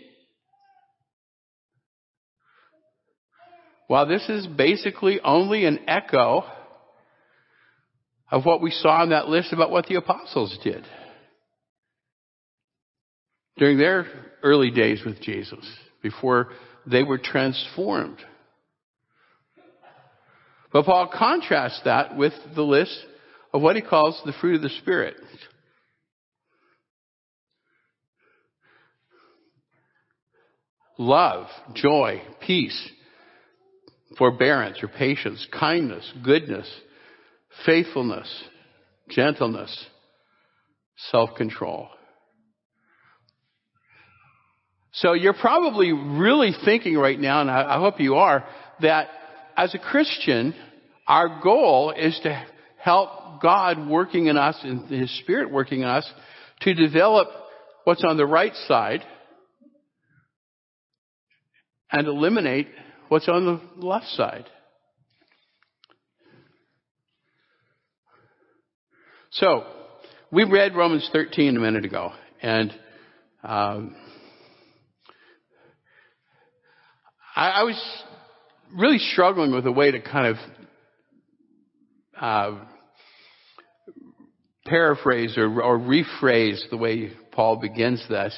While 3.93 4.07
this 4.07 4.27
is 4.27 4.47
basically 4.47 5.21
only 5.23 5.67
an 5.67 5.81
echo 5.87 6.45
of 8.31 8.47
what 8.47 8.63
we 8.63 8.71
saw 8.71 9.03
in 9.03 9.11
that 9.11 9.29
list 9.29 9.53
about 9.53 9.71
what 9.71 9.85
the 9.85 9.97
apostles 9.97 10.59
did 10.65 10.83
during 13.59 13.77
their 13.77 14.07
early 14.43 14.71
days 14.71 15.03
with 15.05 15.21
Jesus 15.21 15.63
before 16.03 16.53
they 16.87 17.03
were 17.03 17.19
transformed. 17.19 18.17
But 20.73 20.87
Paul 20.87 21.13
contrasts 21.15 21.83
that 21.85 22.17
with 22.17 22.33
the 22.55 22.63
list 22.63 22.99
of 23.53 23.61
what 23.61 23.77
he 23.77 23.83
calls 23.83 24.19
the 24.25 24.33
fruit 24.41 24.57
of 24.57 24.63
the 24.63 24.71
Spirit. 24.71 25.17
Love, 30.97 31.47
joy, 31.75 32.23
peace, 32.41 32.91
forbearance 34.19 34.83
or 34.83 34.88
patience, 34.88 35.47
kindness, 35.59 36.11
goodness, 36.23 36.69
faithfulness, 37.66 38.28
gentleness, 39.09 39.87
self-control. 41.11 41.88
So 44.92 45.14
you're 45.14 45.35
probably 45.35 45.92
really 45.92 46.52
thinking 46.64 46.97
right 46.97 47.19
now, 47.19 47.40
and 47.40 47.50
I, 47.50 47.78
hope 47.78 47.99
you 47.99 48.16
are, 48.16 48.45
that 48.83 49.09
as 49.57 49.75
a 49.75 49.78
Christian, 49.78 50.54
our 51.07 51.40
goal 51.42 51.95
is 51.97 52.19
to 52.25 52.47
help 52.78 53.40
God 53.40 53.88
working 53.88 54.26
in 54.26 54.37
us 54.37 54.59
and 54.62 54.88
His 54.88 55.11
Spirit 55.21 55.50
working 55.50 55.81
in 55.81 55.88
us 55.88 56.11
to 56.61 56.75
develop 56.75 57.28
what's 57.85 58.04
on 58.04 58.16
the 58.16 58.26
right 58.26 58.54
side 58.69 59.02
and 61.90 62.07
eliminate 62.07 62.69
what's 63.12 63.28
on 63.28 63.45
the 63.45 63.87
left 63.87 64.07
side. 64.07 64.47
So, 69.33 69.64
we 70.31 70.45
read 70.45 70.75
Romans 70.75 71.07
13 71.12 71.54
a 71.54 71.61
minute 71.61 71.85
ago, 71.85 72.12
and 72.40 72.73
um, 73.45 73.95
I, 77.37 77.50
I, 77.50 77.62
was 77.64 78.02
really 78.75 78.97
struggling 78.97 79.52
with 79.52 79.66
a 79.66 79.73
way 79.73 79.90
to 79.90 80.00
kind 80.00 80.28
of 80.28 80.37
uh, 82.19 82.64
paraphrase 84.64 85.37
or, 85.37 85.61
or 85.61 85.78
rephrase 85.78 86.62
the 86.71 86.78
way 86.78 87.12
Paul 87.31 87.57
begins 87.57 88.02
this. 88.09 88.35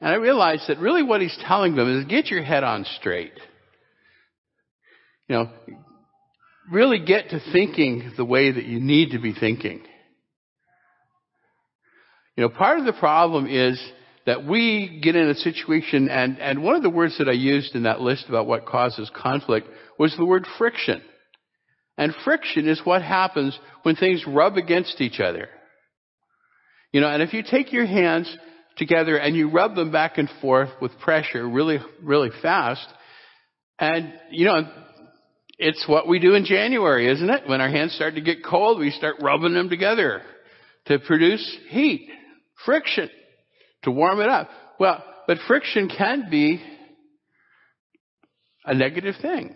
And 0.00 0.10
I 0.10 0.16
realized 0.16 0.64
that 0.66 0.78
really 0.78 1.04
what 1.04 1.20
he's 1.20 1.38
telling 1.46 1.76
them 1.76 2.00
is 2.00 2.06
get 2.06 2.26
your 2.26 2.42
head 2.42 2.64
on 2.64 2.84
straight. 2.98 3.34
You 5.30 5.36
know, 5.36 5.50
really 6.72 6.98
get 6.98 7.30
to 7.30 7.38
thinking 7.52 8.14
the 8.16 8.24
way 8.24 8.50
that 8.50 8.64
you 8.64 8.80
need 8.80 9.12
to 9.12 9.20
be 9.20 9.32
thinking. 9.32 9.80
You 12.34 12.42
know, 12.42 12.48
part 12.48 12.80
of 12.80 12.84
the 12.84 12.94
problem 12.94 13.46
is 13.46 13.80
that 14.26 14.44
we 14.44 14.98
get 15.00 15.14
in 15.14 15.28
a 15.28 15.36
situation, 15.36 16.08
and, 16.08 16.40
and 16.40 16.64
one 16.64 16.74
of 16.74 16.82
the 16.82 16.90
words 16.90 17.18
that 17.18 17.28
I 17.28 17.32
used 17.32 17.76
in 17.76 17.84
that 17.84 18.00
list 18.00 18.24
about 18.28 18.48
what 18.48 18.66
causes 18.66 19.08
conflict 19.14 19.68
was 20.00 20.12
the 20.16 20.24
word 20.24 20.48
friction. 20.58 21.00
And 21.96 22.12
friction 22.24 22.68
is 22.68 22.80
what 22.82 23.02
happens 23.02 23.56
when 23.84 23.94
things 23.94 24.24
rub 24.26 24.56
against 24.56 25.00
each 25.00 25.20
other. 25.20 25.48
You 26.90 27.02
know, 27.02 27.08
and 27.08 27.22
if 27.22 27.32
you 27.34 27.44
take 27.48 27.72
your 27.72 27.86
hands 27.86 28.36
together 28.76 29.16
and 29.16 29.36
you 29.36 29.48
rub 29.48 29.76
them 29.76 29.92
back 29.92 30.18
and 30.18 30.28
forth 30.40 30.70
with 30.82 30.98
pressure 30.98 31.48
really, 31.48 31.78
really 32.02 32.30
fast, 32.42 32.84
and, 33.78 34.12
you 34.30 34.44
know, 34.44 34.68
it's 35.60 35.86
what 35.86 36.08
we 36.08 36.18
do 36.18 36.34
in 36.34 36.46
January, 36.46 37.12
isn't 37.12 37.28
it? 37.28 37.46
When 37.46 37.60
our 37.60 37.68
hands 37.68 37.92
start 37.92 38.14
to 38.14 38.22
get 38.22 38.42
cold, 38.42 38.78
we 38.78 38.90
start 38.90 39.16
rubbing 39.20 39.52
them 39.52 39.68
together 39.68 40.22
to 40.86 40.98
produce 40.98 41.58
heat, 41.68 42.08
friction, 42.64 43.10
to 43.82 43.90
warm 43.90 44.20
it 44.20 44.28
up. 44.30 44.48
Well, 44.78 45.04
but 45.26 45.36
friction 45.46 45.90
can 45.94 46.28
be 46.30 46.62
a 48.64 48.74
negative 48.74 49.16
thing. 49.20 49.54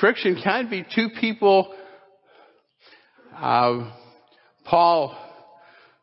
Friction 0.00 0.38
can 0.44 0.68
be 0.68 0.84
two 0.94 1.08
people. 1.18 1.74
Uh, 3.34 3.90
Paul 4.66 5.16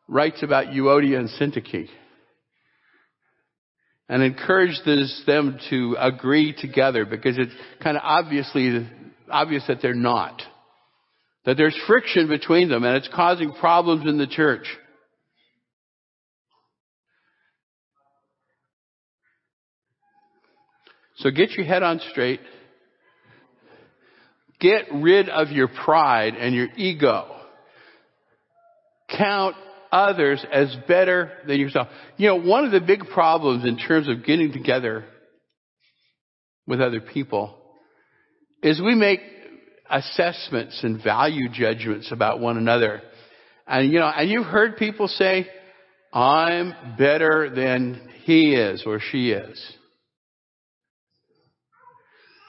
writes 0.07 0.41
about 0.41 0.67
Euodia 0.67 1.19
and 1.19 1.29
Syntyche 1.29 1.87
and 4.09 4.21
encourages 4.21 5.23
them 5.25 5.59
to 5.69 5.95
agree 5.99 6.53
together 6.53 7.05
because 7.05 7.37
it's 7.37 7.53
kind 7.81 7.97
of 7.97 8.03
obviously 8.03 8.87
obvious 9.29 9.63
that 9.67 9.81
they're 9.81 9.93
not. 9.93 10.41
That 11.45 11.57
there's 11.57 11.77
friction 11.87 12.27
between 12.27 12.69
them 12.69 12.83
and 12.83 12.95
it's 12.95 13.09
causing 13.13 13.53
problems 13.53 14.07
in 14.07 14.17
the 14.17 14.27
church. 14.27 14.65
So 21.17 21.29
get 21.29 21.51
your 21.51 21.65
head 21.65 21.83
on 21.83 22.01
straight. 22.11 22.39
Get 24.59 24.85
rid 24.93 25.29
of 25.29 25.49
your 25.51 25.67
pride 25.67 26.35
and 26.35 26.55
your 26.55 26.67
ego. 26.75 27.27
Count 29.17 29.55
others 29.93 30.43
as 30.51 30.75
better 30.87 31.31
than 31.47 31.59
yourself. 31.59 31.87
You 32.17 32.27
know, 32.27 32.41
one 32.41 32.65
of 32.65 32.71
the 32.71 32.81
big 32.81 33.05
problems 33.13 33.63
in 33.63 33.77
terms 33.77 34.09
of 34.09 34.25
getting 34.25 34.51
together 34.51 35.05
with 36.65 36.81
other 36.81 36.99
people 36.99 37.57
is 38.63 38.81
we 38.81 38.95
make 38.95 39.19
assessments 39.89 40.83
and 40.83 41.01
value 41.03 41.47
judgments 41.49 42.11
about 42.11 42.39
one 42.39 42.57
another. 42.57 43.01
And 43.67 43.91
you 43.91 43.99
know, 43.99 44.07
and 44.07 44.29
you've 44.29 44.47
heard 44.47 44.77
people 44.77 45.07
say, 45.07 45.47
I'm 46.11 46.73
better 46.97 47.51
than 47.53 48.09
he 48.23 48.55
is 48.55 48.83
or 48.85 48.99
she 48.99 49.31
is. 49.31 49.75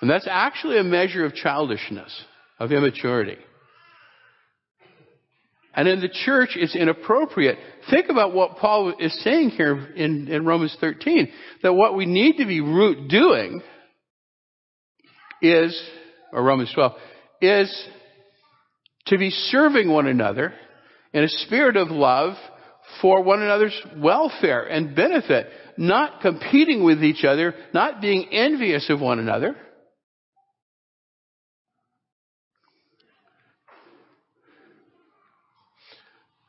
And 0.00 0.11
that's 0.11 0.28
actually 0.30 0.78
a 0.78 0.85
measure 0.85 1.24
of 1.24 1.35
childishness, 1.35 2.24
of 2.59 2.72
immaturity. 2.72 3.38
And 5.76 5.88
in 5.88 6.00
the 6.00 6.08
church, 6.08 6.50
it's 6.54 6.76
inappropriate. 6.76 7.58
Think 7.90 8.08
about 8.08 8.32
what 8.32 8.58
Paul 8.58 8.94
is 8.98 9.18
saying 9.24 9.50
here 9.50 9.76
in, 9.96 10.28
in 10.28 10.46
Romans 10.46 10.76
13. 10.80 11.28
That 11.62 11.74
what 11.74 11.96
we 11.96 12.06
need 12.06 12.37
to 12.37 12.46
be 12.46 12.60
root 12.60 13.08
doing 13.08 13.60
is, 15.42 15.80
or 16.32 16.42
Romans 16.42 16.70
12, 16.74 16.92
is 17.40 17.88
to 19.06 19.18
be 19.18 19.30
serving 19.30 19.90
one 19.90 20.06
another 20.06 20.54
in 21.12 21.24
a 21.24 21.28
spirit 21.28 21.76
of 21.76 21.88
love 21.88 22.34
for 23.00 23.22
one 23.22 23.42
another's 23.42 23.78
welfare 23.96 24.64
and 24.64 24.94
benefit, 24.94 25.48
not 25.76 26.20
competing 26.20 26.84
with 26.84 27.02
each 27.02 27.24
other, 27.24 27.54
not 27.72 28.00
being 28.00 28.28
envious 28.32 28.88
of 28.90 29.00
one 29.00 29.18
another. 29.18 29.56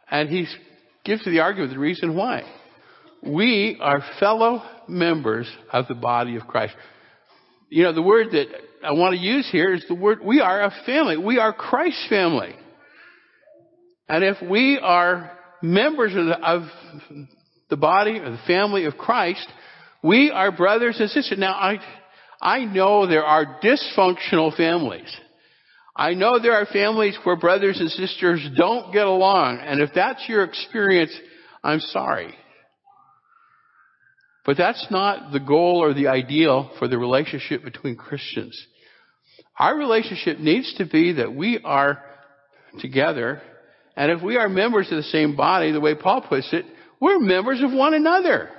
And 0.09 0.29
he 0.29 0.47
gives 1.03 1.23
the 1.25 1.39
argument, 1.39 1.73
the 1.73 1.79
reason 1.79 2.15
why. 2.15 2.43
We 3.25 3.77
are 3.81 4.03
fellow 4.19 4.61
members 4.87 5.49
of 5.71 5.87
the 5.87 5.95
body 5.95 6.35
of 6.35 6.47
Christ. 6.47 6.75
You 7.69 7.83
know, 7.83 7.93
the 7.93 8.01
word 8.01 8.27
that 8.31 8.45
I 8.83 8.91
want 8.91 9.15
to 9.15 9.19
use 9.19 9.47
here 9.51 9.73
is 9.73 9.83
the 9.87 9.95
word, 9.95 10.19
we 10.23 10.41
are 10.41 10.63
a 10.63 10.73
family. 10.85 11.17
We 11.17 11.39
are 11.39 11.51
Christ's 11.51 12.07
family. 12.07 12.53
And 14.07 14.23
if 14.23 14.37
we 14.47 14.79
are 14.81 15.31
members 15.61 16.13
of 16.15 16.25
the, 16.25 16.39
of 16.39 16.61
the 17.69 17.77
body 17.77 18.19
or 18.19 18.29
the 18.29 18.39
family 18.45 18.85
of 18.85 18.97
Christ, 18.97 19.47
we 20.03 20.29
are 20.29 20.51
brothers 20.51 20.97
and 20.99 21.09
sisters. 21.09 21.39
Now, 21.39 21.53
I, 21.53 21.79
I 22.39 22.65
know 22.65 23.07
there 23.07 23.23
are 23.23 23.59
dysfunctional 23.63 24.55
families. 24.55 25.11
I 25.95 26.13
know 26.13 26.39
there 26.39 26.53
are 26.53 26.65
families 26.65 27.17
where 27.23 27.37
brothers 27.37 27.79
and 27.79 27.89
sisters 27.89 28.45
don't 28.57 28.91
get 28.91 29.07
along, 29.07 29.59
and 29.59 29.79
if 29.79 29.91
that's 29.95 30.27
your 30.27 30.43
experience, 30.43 31.17
I'm 31.63 31.79
sorry. 31.79 32.35
But 34.45 34.57
that's 34.57 34.85
not 34.91 35.31
the 35.31 35.39
goal 35.39 35.81
or 35.81 35.93
the 35.93 36.07
ideal 36.07 36.71
for 36.79 36.87
the 36.87 36.97
relationship 36.97 37.63
between 37.63 37.95
Christians. 37.95 38.61
Our 39.57 39.77
relationship 39.77 40.37
needs 40.39 40.73
to 40.77 40.85
be 40.85 41.13
that 41.13 41.33
we 41.33 41.59
are 41.63 42.03
together, 42.79 43.41
and 43.95 44.11
if 44.11 44.21
we 44.21 44.35
are 44.35 44.49
members 44.49 44.91
of 44.91 44.97
the 44.97 45.03
same 45.03 45.37
body, 45.37 45.71
the 45.71 45.79
way 45.79 45.95
Paul 45.95 46.21
puts 46.21 46.51
it, 46.51 46.65
we're 46.99 47.19
members 47.19 47.61
of 47.63 47.71
one 47.71 47.93
another. 47.93 48.49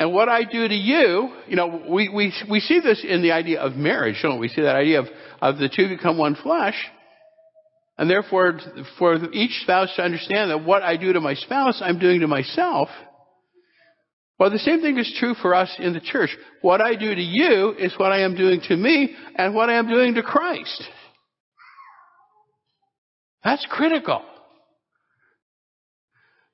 And 0.00 0.14
what 0.14 0.30
I 0.30 0.44
do 0.44 0.66
to 0.66 0.74
you, 0.74 1.30
you 1.46 1.56
know, 1.56 1.84
we, 1.86 2.08
we, 2.08 2.32
we 2.48 2.60
see 2.60 2.80
this 2.80 3.04
in 3.06 3.20
the 3.20 3.32
idea 3.32 3.60
of 3.60 3.76
marriage, 3.76 4.16
don't 4.22 4.36
we? 4.36 4.46
We 4.46 4.48
see 4.48 4.62
that 4.62 4.74
idea 4.74 5.00
of, 5.00 5.06
of 5.42 5.58
the 5.58 5.68
two 5.68 5.90
become 5.90 6.16
one 6.16 6.36
flesh. 6.36 6.74
And 7.98 8.08
therefore, 8.08 8.58
for 8.98 9.16
each 9.34 9.60
spouse 9.62 9.94
to 9.96 10.02
understand 10.02 10.50
that 10.50 10.64
what 10.64 10.82
I 10.82 10.96
do 10.96 11.12
to 11.12 11.20
my 11.20 11.34
spouse, 11.34 11.82
I'm 11.84 11.98
doing 11.98 12.20
to 12.20 12.26
myself. 12.26 12.88
Well, 14.38 14.50
the 14.50 14.58
same 14.58 14.80
thing 14.80 14.96
is 14.96 15.14
true 15.20 15.34
for 15.34 15.54
us 15.54 15.70
in 15.78 15.92
the 15.92 16.00
church. 16.00 16.34
What 16.62 16.80
I 16.80 16.94
do 16.94 17.14
to 17.14 17.20
you 17.20 17.74
is 17.78 17.92
what 17.98 18.10
I 18.10 18.22
am 18.22 18.34
doing 18.34 18.62
to 18.68 18.76
me 18.78 19.14
and 19.36 19.54
what 19.54 19.68
I 19.68 19.74
am 19.74 19.86
doing 19.86 20.14
to 20.14 20.22
Christ. 20.22 20.82
That's 23.44 23.66
critical. 23.68 24.22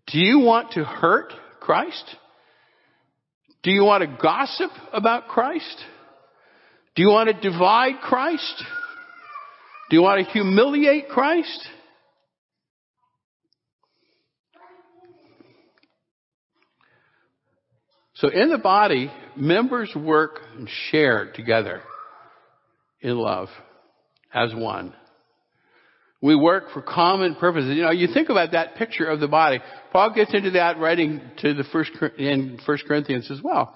Do 0.08 0.18
you 0.18 0.40
want 0.40 0.72
to 0.72 0.82
hurt 0.82 1.32
Christ? 1.60 2.16
Do 3.66 3.72
you 3.72 3.82
want 3.84 4.02
to 4.02 4.18
gossip 4.22 4.70
about 4.92 5.26
Christ? 5.26 5.76
Do 6.94 7.02
you 7.02 7.08
want 7.08 7.28
to 7.30 7.50
divide 7.50 7.94
Christ? 8.00 8.64
Do 9.90 9.96
you 9.96 10.02
want 10.02 10.24
to 10.24 10.32
humiliate 10.32 11.08
Christ? 11.08 11.66
So 18.14 18.28
in 18.28 18.50
the 18.50 18.58
body, 18.58 19.10
members 19.34 19.92
work 19.96 20.42
and 20.56 20.68
share 20.92 21.32
together 21.32 21.82
in 23.00 23.18
love 23.18 23.48
as 24.32 24.54
one. 24.54 24.94
We 26.26 26.34
work 26.34 26.72
for 26.74 26.82
common 26.82 27.36
purposes. 27.36 27.76
You 27.76 27.82
know, 27.82 27.92
you 27.92 28.08
think 28.12 28.30
about 28.30 28.50
that 28.50 28.74
picture 28.74 29.06
of 29.06 29.20
the 29.20 29.28
body. 29.28 29.60
Paul 29.92 30.12
gets 30.12 30.34
into 30.34 30.50
that 30.52 30.76
writing 30.76 31.20
to 31.38 31.54
the 31.54 31.62
first 31.70 31.92
in 32.18 32.58
First 32.66 32.84
Corinthians 32.84 33.30
as 33.30 33.40
well. 33.40 33.72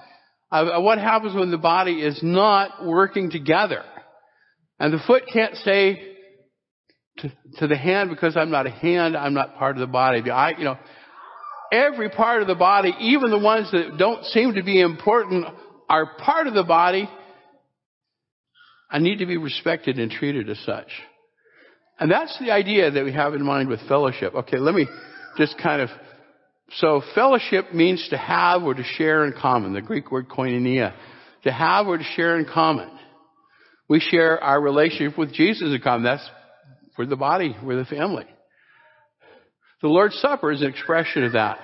of 0.50 0.82
what 0.82 0.98
happens 0.98 1.32
when 1.32 1.52
the 1.52 1.58
body 1.58 2.02
is 2.02 2.18
not 2.24 2.84
working 2.84 3.30
together. 3.30 3.84
And 4.80 4.92
the 4.92 4.98
foot 5.06 5.22
can't 5.32 5.54
say 5.58 6.16
to, 7.18 7.32
to, 7.58 7.68
the 7.68 7.76
hand 7.76 8.10
because 8.10 8.36
I'm 8.36 8.50
not 8.50 8.66
a 8.66 8.70
hand, 8.70 9.16
I'm 9.16 9.34
not 9.34 9.56
part 9.56 9.76
of 9.76 9.80
the 9.80 9.86
body. 9.86 10.20
The 10.20 10.32
eye, 10.32 10.54
you 10.58 10.64
know, 10.64 10.78
every 11.70 12.10
part 12.10 12.42
of 12.42 12.48
the 12.48 12.56
body, 12.56 12.92
even 12.98 13.30
the 13.30 13.38
ones 13.38 13.70
that 13.70 13.96
don't 13.96 14.24
seem 14.24 14.54
to 14.54 14.64
be 14.64 14.80
important, 14.80 15.46
are 15.88 16.16
part 16.16 16.48
of 16.48 16.54
the 16.54 16.64
body 16.64 17.08
and 18.90 19.04
need 19.04 19.20
to 19.20 19.26
be 19.26 19.36
respected 19.36 20.00
and 20.00 20.10
treated 20.10 20.50
as 20.50 20.58
such. 20.66 20.88
And 22.00 22.10
that's 22.10 22.36
the 22.40 22.50
idea 22.50 22.90
that 22.90 23.04
we 23.04 23.12
have 23.12 23.34
in 23.34 23.44
mind 23.44 23.68
with 23.68 23.80
fellowship. 23.86 24.34
Okay, 24.34 24.58
let 24.58 24.74
me 24.74 24.86
just 25.36 25.56
kind 25.62 25.82
of 25.82 25.90
so 26.76 27.02
fellowship 27.14 27.74
means 27.74 28.06
to 28.10 28.16
have 28.16 28.62
or 28.62 28.74
to 28.74 28.82
share 28.82 29.24
in 29.24 29.34
common. 29.40 29.74
The 29.74 29.82
Greek 29.82 30.10
word 30.10 30.28
koinonia. 30.28 30.94
To 31.44 31.52
have 31.52 31.86
or 31.86 31.98
to 31.98 32.04
share 32.04 32.38
in 32.38 32.46
common. 32.46 32.90
We 33.88 34.00
share 34.00 34.42
our 34.42 34.60
relationship 34.60 35.18
with 35.18 35.32
Jesus 35.32 35.74
in 35.74 35.80
common. 35.82 36.04
That's 36.04 36.28
we're 36.96 37.06
the 37.06 37.16
body, 37.16 37.56
we're 37.62 37.76
the 37.76 37.86
family. 37.86 38.26
The 39.80 39.88
Lord's 39.88 40.18
Supper 40.20 40.52
is 40.52 40.60
an 40.60 40.68
expression 40.68 41.24
of 41.24 41.32
that. 41.32 41.58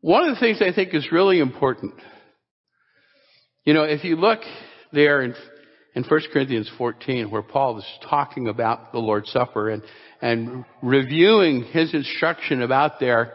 One 0.00 0.28
of 0.28 0.34
the 0.34 0.40
things 0.40 0.60
I 0.60 0.72
think 0.72 0.94
is 0.94 1.10
really 1.10 1.40
important, 1.40 1.94
you 3.64 3.72
know, 3.74 3.84
if 3.84 4.04
you 4.04 4.16
look 4.16 4.40
there 4.92 5.22
in, 5.22 5.34
in 5.94 6.04
1 6.04 6.20
Corinthians 6.32 6.70
14, 6.78 7.30
where 7.30 7.42
Paul 7.42 7.78
is 7.78 7.84
talking 8.08 8.48
about 8.48 8.92
the 8.92 8.98
Lord's 8.98 9.30
Supper 9.30 9.70
and, 9.70 9.82
and 10.20 10.64
reviewing 10.82 11.64
his 11.64 11.94
instruction 11.94 12.62
about 12.62 13.00
there, 13.00 13.34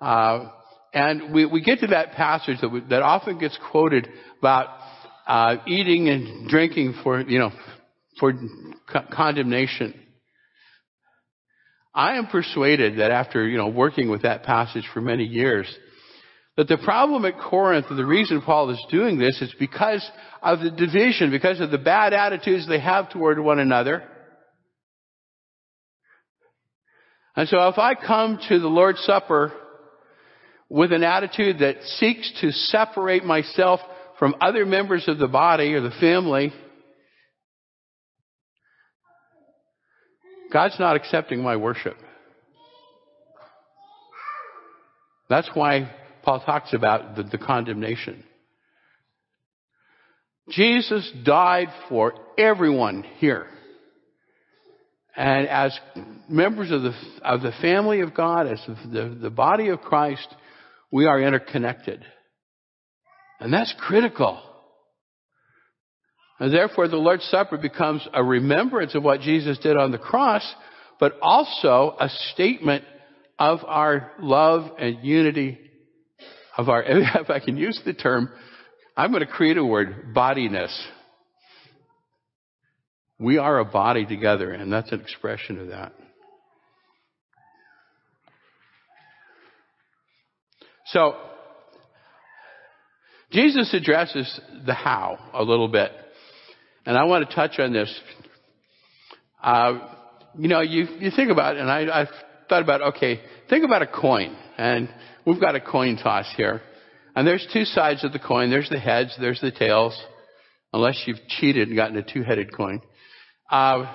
uh, 0.00 0.48
and 0.92 1.32
we, 1.32 1.46
we 1.46 1.62
get 1.62 1.80
to 1.80 1.88
that 1.88 2.12
passage 2.12 2.60
that, 2.60 2.68
we, 2.68 2.80
that 2.90 3.02
often 3.02 3.38
gets 3.38 3.56
quoted 3.70 4.08
about 4.38 4.68
uh, 5.26 5.56
eating 5.66 6.08
and 6.08 6.48
drinking 6.48 6.94
for, 7.04 7.20
you 7.20 7.38
know, 7.38 7.50
for 8.18 8.32
co- 8.92 9.06
condemnation. 9.12 9.94
I 11.94 12.16
am 12.16 12.26
persuaded 12.26 12.98
that 12.98 13.10
after, 13.10 13.46
you 13.46 13.58
know, 13.58 13.68
working 13.68 14.10
with 14.10 14.22
that 14.22 14.42
passage 14.42 14.88
for 14.92 15.00
many 15.00 15.24
years, 15.24 15.66
that 16.60 16.68
the 16.68 16.76
problem 16.76 17.24
at 17.24 17.38
Corinth, 17.38 17.86
and 17.88 17.98
the 17.98 18.04
reason 18.04 18.42
Paul 18.42 18.68
is 18.68 18.86
doing 18.90 19.18
this, 19.18 19.40
is 19.40 19.54
because 19.58 20.06
of 20.42 20.60
the 20.60 20.70
division, 20.70 21.30
because 21.30 21.58
of 21.58 21.70
the 21.70 21.78
bad 21.78 22.12
attitudes 22.12 22.68
they 22.68 22.78
have 22.78 23.08
toward 23.08 23.38
one 23.38 23.58
another. 23.58 24.02
And 27.34 27.48
so 27.48 27.66
if 27.68 27.78
I 27.78 27.94
come 27.94 28.38
to 28.50 28.58
the 28.58 28.68
Lord's 28.68 29.00
Supper 29.04 29.54
with 30.68 30.92
an 30.92 31.02
attitude 31.02 31.60
that 31.60 31.82
seeks 31.82 32.30
to 32.42 32.52
separate 32.52 33.24
myself 33.24 33.80
from 34.18 34.34
other 34.42 34.66
members 34.66 35.08
of 35.08 35.16
the 35.16 35.28
body 35.28 35.72
or 35.72 35.80
the 35.80 35.96
family, 35.98 36.52
God's 40.52 40.78
not 40.78 40.94
accepting 40.94 41.42
my 41.42 41.56
worship. 41.56 41.96
That's 45.30 45.48
why 45.54 45.90
Paul 46.30 46.38
talks 46.46 46.72
about 46.72 47.16
the, 47.16 47.24
the 47.24 47.38
condemnation. 47.38 48.22
Jesus 50.50 51.10
died 51.24 51.66
for 51.88 52.14
everyone 52.38 53.02
here. 53.18 53.48
And 55.16 55.48
as 55.48 55.76
members 56.28 56.70
of 56.70 56.82
the, 56.82 56.94
of 57.24 57.40
the 57.40 57.50
family 57.60 58.02
of 58.02 58.14
God, 58.14 58.46
as 58.46 58.64
the, 58.66 59.18
the 59.20 59.30
body 59.30 59.70
of 59.70 59.80
Christ, 59.80 60.28
we 60.92 61.06
are 61.06 61.20
interconnected. 61.20 62.04
And 63.40 63.52
that's 63.52 63.74
critical. 63.80 64.40
And 66.38 66.54
therefore 66.54 66.86
the 66.86 66.96
Lord's 66.96 67.24
Supper 67.24 67.58
becomes 67.58 68.06
a 68.14 68.22
remembrance 68.22 68.94
of 68.94 69.02
what 69.02 69.20
Jesus 69.20 69.58
did 69.58 69.76
on 69.76 69.90
the 69.90 69.98
cross, 69.98 70.48
but 71.00 71.18
also 71.20 71.96
a 71.98 72.08
statement 72.32 72.84
of 73.36 73.64
our 73.64 74.12
love 74.20 74.70
and 74.78 75.04
unity 75.04 75.58
of 76.60 76.68
our, 76.68 76.82
if 76.86 77.30
I 77.30 77.40
can 77.40 77.56
use 77.56 77.80
the 77.84 77.94
term, 77.94 78.30
I'm 78.96 79.10
going 79.10 79.24
to 79.24 79.32
create 79.32 79.56
a 79.56 79.64
word, 79.64 80.12
bodiness. 80.14 80.70
We 83.18 83.38
are 83.38 83.58
a 83.58 83.64
body 83.64 84.06
together, 84.06 84.50
and 84.52 84.72
that's 84.72 84.92
an 84.92 85.00
expression 85.00 85.58
of 85.58 85.68
that. 85.68 85.92
So, 90.86 91.14
Jesus 93.32 93.72
addresses 93.74 94.40
the 94.66 94.74
how 94.74 95.18
a 95.32 95.42
little 95.42 95.68
bit. 95.68 95.92
And 96.84 96.98
I 96.98 97.04
want 97.04 97.28
to 97.28 97.34
touch 97.34 97.58
on 97.58 97.72
this. 97.72 97.94
Uh, 99.42 99.94
you 100.36 100.48
know, 100.48 100.60
you, 100.60 100.86
you 100.98 101.10
think 101.14 101.30
about 101.30 101.56
it, 101.56 101.60
and 101.60 101.70
I, 101.70 102.00
I've 102.00 102.08
thought 102.48 102.62
about, 102.62 102.82
okay, 102.96 103.20
think 103.48 103.64
about 103.64 103.82
a 103.82 103.86
coin. 103.86 104.36
And 104.58 104.88
we've 105.26 105.40
got 105.40 105.54
a 105.54 105.60
coin 105.60 105.96
toss 105.96 106.26
here. 106.36 106.62
And 107.14 107.26
there's 107.26 107.46
two 107.52 107.64
sides 107.64 108.04
of 108.04 108.12
the 108.12 108.18
coin. 108.18 108.50
There's 108.50 108.68
the 108.68 108.78
heads, 108.78 109.16
there's 109.20 109.40
the 109.40 109.50
tails. 109.50 110.00
Unless 110.72 111.02
you've 111.06 111.18
cheated 111.28 111.68
and 111.68 111.76
gotten 111.76 111.96
a 111.96 112.02
two-headed 112.02 112.54
coin. 112.56 112.80
Uh, 113.50 113.92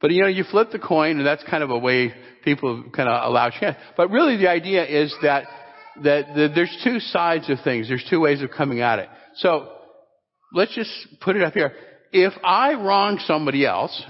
but 0.00 0.10
you 0.10 0.22
know, 0.22 0.28
you 0.28 0.44
flip 0.44 0.70
the 0.72 0.78
coin, 0.78 1.18
and 1.18 1.26
that's 1.26 1.44
kind 1.44 1.62
of 1.62 1.70
a 1.70 1.78
way 1.78 2.14
people 2.42 2.84
kind 2.94 3.08
of 3.08 3.28
allow 3.28 3.50
chance. 3.50 3.76
But 3.96 4.10
really, 4.10 4.38
the 4.38 4.48
idea 4.48 4.84
is 4.86 5.14
that 5.22 5.44
that, 6.02 6.34
that 6.34 6.52
there's 6.54 6.74
two 6.82 7.00
sides 7.00 7.50
of 7.50 7.58
things. 7.62 7.88
There's 7.88 8.06
two 8.08 8.20
ways 8.20 8.42
of 8.42 8.50
coming 8.50 8.80
at 8.80 9.00
it. 9.00 9.08
So 9.36 9.68
let's 10.52 10.74
just 10.74 10.90
put 11.20 11.36
it 11.36 11.42
up 11.42 11.52
here. 11.52 11.72
If 12.12 12.32
I 12.42 12.74
wrong 12.74 13.20
somebody 13.26 13.66
else, 13.66 14.02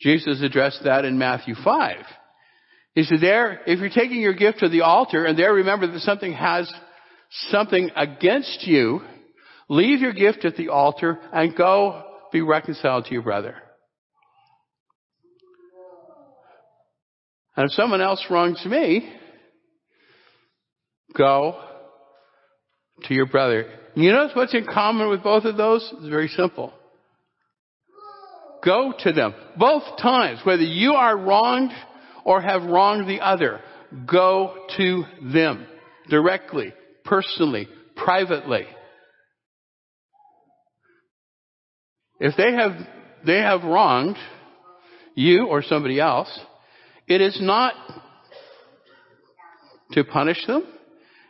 Jesus 0.00 0.42
addressed 0.42 0.82
that 0.84 1.04
in 1.04 1.18
Matthew 1.18 1.54
5. 1.54 1.96
He 2.98 3.04
said, 3.04 3.20
there, 3.20 3.60
if 3.64 3.78
you're 3.78 3.90
taking 3.90 4.20
your 4.20 4.34
gift 4.34 4.58
to 4.58 4.68
the 4.68 4.80
altar 4.80 5.24
and 5.24 5.38
there 5.38 5.54
remember 5.54 5.86
that 5.86 6.00
something 6.00 6.32
has 6.32 6.68
something 7.48 7.92
against 7.94 8.66
you, 8.66 9.02
leave 9.68 10.00
your 10.00 10.12
gift 10.12 10.44
at 10.44 10.56
the 10.56 10.70
altar 10.70 11.20
and 11.32 11.56
go 11.56 12.02
be 12.32 12.40
reconciled 12.40 13.04
to 13.04 13.12
your 13.12 13.22
brother. 13.22 13.54
And 17.56 17.66
if 17.66 17.70
someone 17.70 18.00
else 18.00 18.26
wrongs 18.28 18.66
me, 18.66 19.08
go 21.16 21.62
to 23.04 23.14
your 23.14 23.26
brother. 23.26 23.70
You 23.94 24.10
notice 24.10 24.34
what's 24.34 24.54
in 24.54 24.66
common 24.66 25.08
with 25.08 25.22
both 25.22 25.44
of 25.44 25.56
those? 25.56 25.88
It's 25.98 26.08
very 26.08 26.26
simple. 26.26 26.72
Go 28.64 28.92
to 29.04 29.12
them. 29.12 29.36
Both 29.56 29.84
times, 30.02 30.40
whether 30.42 30.64
you 30.64 30.94
are 30.94 31.16
wronged 31.16 31.70
or 32.28 32.42
have 32.42 32.62
wronged 32.64 33.08
the 33.08 33.20
other, 33.20 33.58
go 34.06 34.66
to 34.76 35.02
them 35.32 35.66
directly, 36.10 36.74
personally, 37.02 37.66
privately. 37.96 38.66
If 42.20 42.36
they 42.36 42.52
have, 42.52 42.72
they 43.24 43.38
have 43.38 43.64
wronged 43.64 44.18
you 45.14 45.46
or 45.46 45.62
somebody 45.62 46.00
else, 46.00 46.28
it 47.06 47.22
is 47.22 47.38
not 47.40 47.72
to 49.92 50.04
punish 50.04 50.46
them. 50.46 50.64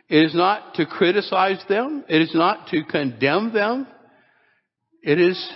It 0.09 0.25
is 0.25 0.35
not 0.35 0.73
to 0.73 0.85
criticize 0.85 1.63
them. 1.69 2.03
It 2.09 2.21
is 2.21 2.35
not 2.35 2.67
to 2.71 2.83
condemn 2.83 3.53
them. 3.53 3.87
It 5.01 5.17
is, 5.17 5.49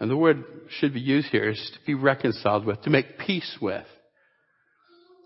and 0.00 0.10
the 0.10 0.16
word 0.16 0.44
should 0.78 0.94
be 0.94 1.00
used 1.00 1.28
here, 1.28 1.50
is 1.50 1.70
to 1.74 1.86
be 1.86 1.94
reconciled 1.94 2.64
with, 2.64 2.80
to 2.82 2.90
make 2.90 3.18
peace 3.18 3.58
with. 3.60 3.84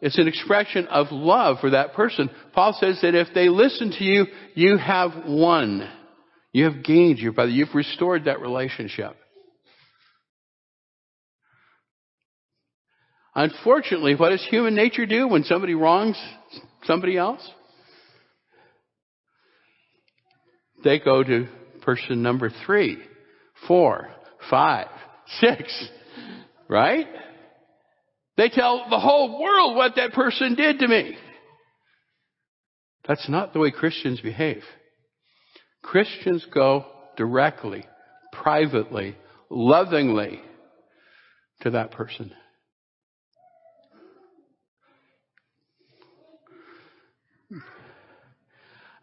It's 0.02 0.18
an 0.18 0.28
expression 0.28 0.86
of 0.88 1.06
love 1.12 1.58
for 1.60 1.70
that 1.70 1.94
person. 1.94 2.28
Paul 2.52 2.76
says 2.78 2.98
that 3.02 3.14
if 3.14 3.28
they 3.34 3.48
listen 3.48 3.92
to 3.92 4.04
you, 4.04 4.26
you 4.54 4.76
have 4.76 5.12
won. 5.26 5.88
You 6.52 6.64
have 6.64 6.84
gained 6.84 7.18
your 7.18 7.32
brother. 7.32 7.50
You've 7.50 7.74
restored 7.74 8.24
that 8.24 8.40
relationship. 8.40 9.16
Unfortunately, 13.34 14.14
what 14.14 14.30
does 14.30 14.46
human 14.48 14.74
nature 14.74 15.06
do 15.06 15.26
when 15.26 15.44
somebody 15.44 15.74
wrongs 15.74 16.20
somebody 16.84 17.16
else? 17.16 17.48
They 20.84 20.98
go 20.98 21.22
to 21.22 21.48
person 21.82 22.22
number 22.22 22.50
three, 22.66 22.98
four, 23.66 24.08
five, 24.50 24.88
six, 25.40 25.88
right? 26.68 27.06
They 28.36 28.48
tell 28.48 28.86
the 28.90 28.98
whole 28.98 29.40
world 29.40 29.76
what 29.76 29.96
that 29.96 30.12
person 30.12 30.54
did 30.54 30.80
to 30.80 30.88
me. 30.88 31.16
That's 33.06 33.28
not 33.28 33.52
the 33.52 33.60
way 33.60 33.70
Christians 33.70 34.20
behave. 34.20 34.62
Christians 35.82 36.46
go 36.52 36.86
directly, 37.16 37.84
privately, 38.32 39.16
lovingly 39.50 40.40
to 41.60 41.70
that 41.70 41.90
person. 41.90 42.32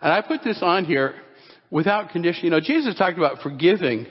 And 0.02 0.12
I 0.12 0.22
put 0.22 0.44
this 0.44 0.60
on 0.64 0.86
here 0.86 1.14
without 1.70 2.10
condition. 2.10 2.46
You 2.46 2.50
know, 2.50 2.60
Jesus 2.60 2.96
talked 2.96 3.18
about 3.18 3.42
forgiving. 3.44 4.08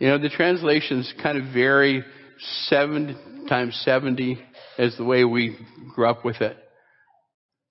You 0.00 0.08
know, 0.08 0.18
the 0.18 0.30
translations 0.30 1.12
kind 1.22 1.38
of 1.38 1.52
vary. 1.52 2.02
Seven 2.64 3.44
times 3.48 3.78
70 3.84 4.42
is 4.78 4.96
the 4.96 5.04
way 5.04 5.24
we 5.24 5.58
grew 5.94 6.08
up 6.08 6.24
with 6.24 6.40
it. 6.40 6.56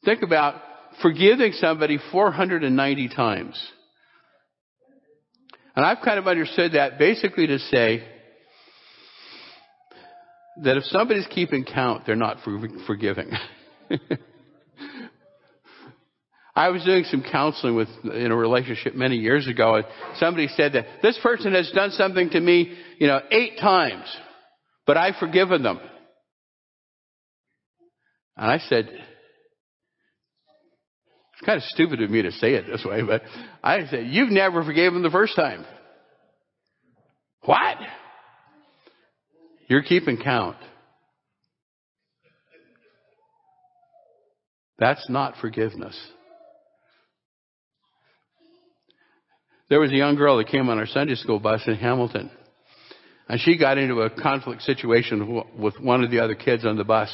Think 0.05 0.21
about 0.21 0.61
forgiving 1.01 1.53
somebody 1.53 1.97
490 2.11 3.09
times. 3.09 3.71
And 5.75 5.83
I've 5.83 6.03
kind 6.05 6.19
of 6.19 6.27
understood 6.27 6.73
that 6.73 6.99
basically 6.99 7.47
to 7.47 7.57
say 7.57 8.03
that 10.63 10.77
if 10.77 10.83
somebody's 10.85 11.27
keeping 11.27 11.65
count, 11.65 12.05
they're 12.05 12.15
not 12.15 12.37
forgiving. 12.85 13.31
I 16.59 16.69
was 16.71 16.83
doing 16.83 17.05
some 17.05 17.23
counseling 17.23 17.73
with 17.73 17.87
in 18.03 18.33
a 18.33 18.35
relationship 18.35 18.93
many 18.93 19.15
years 19.15 19.47
ago, 19.47 19.75
and 19.75 19.85
somebody 20.17 20.49
said 20.49 20.73
that 20.73 20.87
this 21.01 21.17
person 21.23 21.53
has 21.53 21.71
done 21.71 21.91
something 21.91 22.31
to 22.31 22.39
me, 22.41 22.77
you 22.97 23.07
know, 23.07 23.21
eight 23.31 23.59
times, 23.61 24.03
but 24.85 24.97
I've 24.97 25.15
forgiven 25.21 25.63
them. 25.63 25.79
And 28.35 28.51
I 28.51 28.57
said, 28.57 28.89
it's 31.31 31.45
kind 31.45 31.55
of 31.55 31.63
stupid 31.63 32.01
of 32.01 32.09
me 32.09 32.23
to 32.23 32.31
say 32.33 32.55
it 32.55 32.65
this 32.67 32.83
way, 32.83 33.03
but 33.03 33.21
I 33.63 33.85
said, 33.85 34.07
you've 34.07 34.31
never 34.31 34.61
forgave 34.61 34.91
them 34.91 35.01
the 35.01 35.09
first 35.09 35.37
time. 35.37 35.63
What? 37.45 37.77
You're 39.69 39.83
keeping 39.83 40.17
count. 40.21 40.57
That's 44.77 45.09
not 45.09 45.35
forgiveness. 45.39 45.97
There 49.69 49.79
was 49.79 49.91
a 49.91 49.95
young 49.95 50.15
girl 50.15 50.37
that 50.37 50.47
came 50.47 50.67
on 50.67 50.79
our 50.79 50.87
Sunday 50.87 51.15
school 51.15 51.39
bus 51.39 51.61
in 51.67 51.75
Hamilton. 51.75 52.31
And 53.27 53.39
she 53.39 53.57
got 53.57 53.77
into 53.77 54.01
a 54.01 54.09
conflict 54.09 54.63
situation 54.63 55.43
with 55.57 55.79
one 55.79 56.03
of 56.03 56.09
the 56.09 56.19
other 56.19 56.33
kids 56.33 56.65
on 56.65 56.77
the 56.77 56.83
bus. 56.83 57.13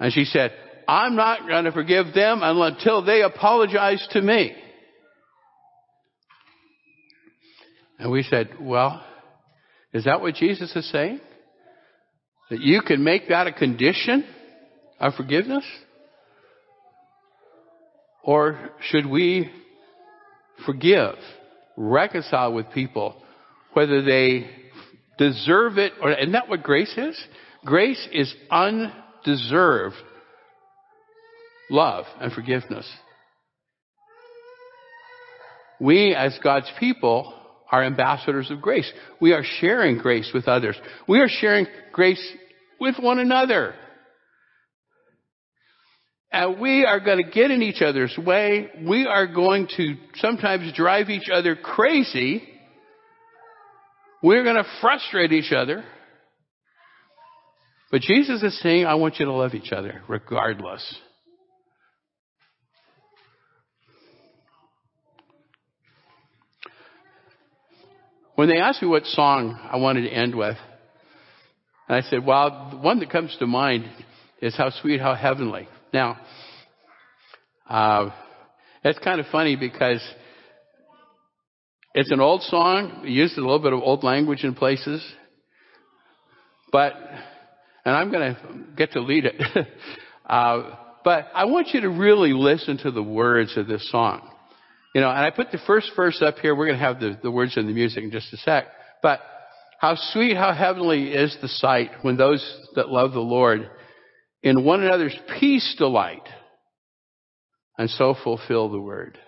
And 0.00 0.12
she 0.12 0.24
said, 0.24 0.52
I'm 0.88 1.14
not 1.14 1.46
going 1.46 1.66
to 1.66 1.72
forgive 1.72 2.12
them 2.12 2.40
until 2.42 3.04
they 3.04 3.22
apologize 3.22 4.04
to 4.10 4.20
me. 4.20 4.52
And 8.00 8.10
we 8.10 8.24
said, 8.24 8.48
well, 8.60 9.04
is 9.92 10.06
that 10.06 10.20
what 10.20 10.34
Jesus 10.34 10.74
is 10.74 10.90
saying? 10.90 11.20
That 12.50 12.60
you 12.60 12.82
can 12.82 13.04
make 13.04 13.28
that 13.28 13.46
a 13.46 13.52
condition 13.52 14.24
of 14.98 15.14
forgiveness? 15.14 15.64
Or 18.24 18.70
should 18.80 19.06
we 19.06 19.48
forgive, 20.66 21.14
reconcile 21.76 22.52
with 22.52 22.70
people, 22.72 23.22
whether 23.72 24.02
they 24.02 24.50
deserve 25.18 25.78
it 25.78 25.92
or, 26.02 26.12
isn't 26.12 26.32
that 26.32 26.48
what 26.48 26.62
grace 26.62 26.92
is? 26.96 27.18
Grace 27.64 28.08
is 28.12 28.34
undeserved 28.50 29.96
love 31.70 32.04
and 32.20 32.32
forgiveness. 32.32 32.90
We, 35.78 36.14
as 36.14 36.38
God's 36.42 36.70
people, 36.78 37.34
are 37.70 37.84
ambassadors 37.84 38.50
of 38.50 38.60
grace. 38.60 38.90
We 39.20 39.32
are 39.32 39.44
sharing 39.60 39.98
grace 39.98 40.30
with 40.34 40.48
others. 40.48 40.76
We 41.08 41.20
are 41.20 41.28
sharing 41.28 41.66
grace 41.92 42.22
with 42.80 42.96
one 42.98 43.18
another. 43.18 43.74
And 46.32 46.60
we 46.60 46.84
are 46.84 47.00
going 47.00 47.22
to 47.22 47.28
get 47.28 47.50
in 47.50 47.62
each 47.62 47.82
other's 47.82 48.16
way. 48.16 48.68
We 48.86 49.06
are 49.06 49.26
going 49.26 49.68
to 49.76 49.96
sometimes 50.16 50.72
drive 50.74 51.10
each 51.10 51.28
other 51.32 51.56
crazy. 51.56 52.42
We're 54.22 54.44
going 54.44 54.56
to 54.56 54.66
frustrate 54.80 55.32
each 55.32 55.52
other. 55.52 55.84
But 57.90 58.02
Jesus 58.02 58.42
is 58.44 58.60
saying, 58.60 58.86
I 58.86 58.94
want 58.94 59.18
you 59.18 59.24
to 59.24 59.32
love 59.32 59.54
each 59.54 59.72
other 59.72 60.02
regardless. 60.06 60.96
When 68.36 68.48
they 68.48 68.58
asked 68.58 68.80
me 68.80 68.88
what 68.88 69.04
song 69.04 69.58
I 69.70 69.76
wanted 69.76 70.02
to 70.02 70.10
end 70.10 70.36
with, 70.36 70.56
and 71.88 71.96
I 71.96 72.08
said, 72.08 72.24
well, 72.24 72.68
the 72.70 72.76
one 72.78 73.00
that 73.00 73.10
comes 73.10 73.36
to 73.40 73.46
mind 73.46 73.84
is 74.40 74.56
How 74.56 74.70
Sweet, 74.70 75.00
How 75.00 75.16
Heavenly. 75.16 75.68
Now, 75.92 76.18
uh, 77.68 78.10
it's 78.84 78.98
kind 79.00 79.20
of 79.20 79.26
funny 79.32 79.56
because 79.56 80.00
it's 81.94 82.12
an 82.12 82.20
old 82.20 82.42
song. 82.42 83.00
We 83.02 83.10
used 83.10 83.36
a 83.36 83.40
little 83.40 83.58
bit 83.58 83.72
of 83.72 83.80
old 83.80 84.04
language 84.04 84.44
in 84.44 84.54
places. 84.54 85.04
But, 86.70 86.94
and 87.84 87.96
I'm 87.96 88.12
going 88.12 88.34
to 88.34 88.58
get 88.76 88.92
to 88.92 89.00
lead 89.00 89.24
it. 89.24 89.34
uh, 90.26 90.76
but 91.02 91.28
I 91.34 91.46
want 91.46 91.68
you 91.74 91.80
to 91.80 91.90
really 91.90 92.32
listen 92.32 92.78
to 92.78 92.92
the 92.92 93.02
words 93.02 93.56
of 93.56 93.66
this 93.66 93.90
song. 93.90 94.28
You 94.94 95.00
know, 95.00 95.08
and 95.08 95.18
I 95.18 95.30
put 95.30 95.50
the 95.50 95.58
first 95.66 95.90
verse 95.96 96.22
up 96.22 96.38
here. 96.38 96.54
We're 96.54 96.66
going 96.66 96.78
to 96.78 96.84
have 96.84 97.00
the, 97.00 97.18
the 97.20 97.30
words 97.30 97.56
and 97.56 97.68
the 97.68 97.72
music 97.72 98.04
in 98.04 98.12
just 98.12 98.32
a 98.32 98.36
sec. 98.38 98.66
But 99.02 99.20
how 99.80 99.96
sweet, 99.96 100.36
how 100.36 100.52
heavenly 100.52 101.12
is 101.12 101.36
the 101.42 101.48
sight 101.48 101.90
when 102.02 102.16
those 102.16 102.44
that 102.76 102.88
love 102.88 103.12
the 103.12 103.20
Lord 103.20 103.68
in 104.42 104.64
one 104.64 104.82
another's 104.82 105.16
peace 105.38 105.74
delight 105.78 106.26
and 107.78 107.90
so 107.90 108.14
fulfill 108.22 108.68
the 108.70 108.80
word. 108.80 109.18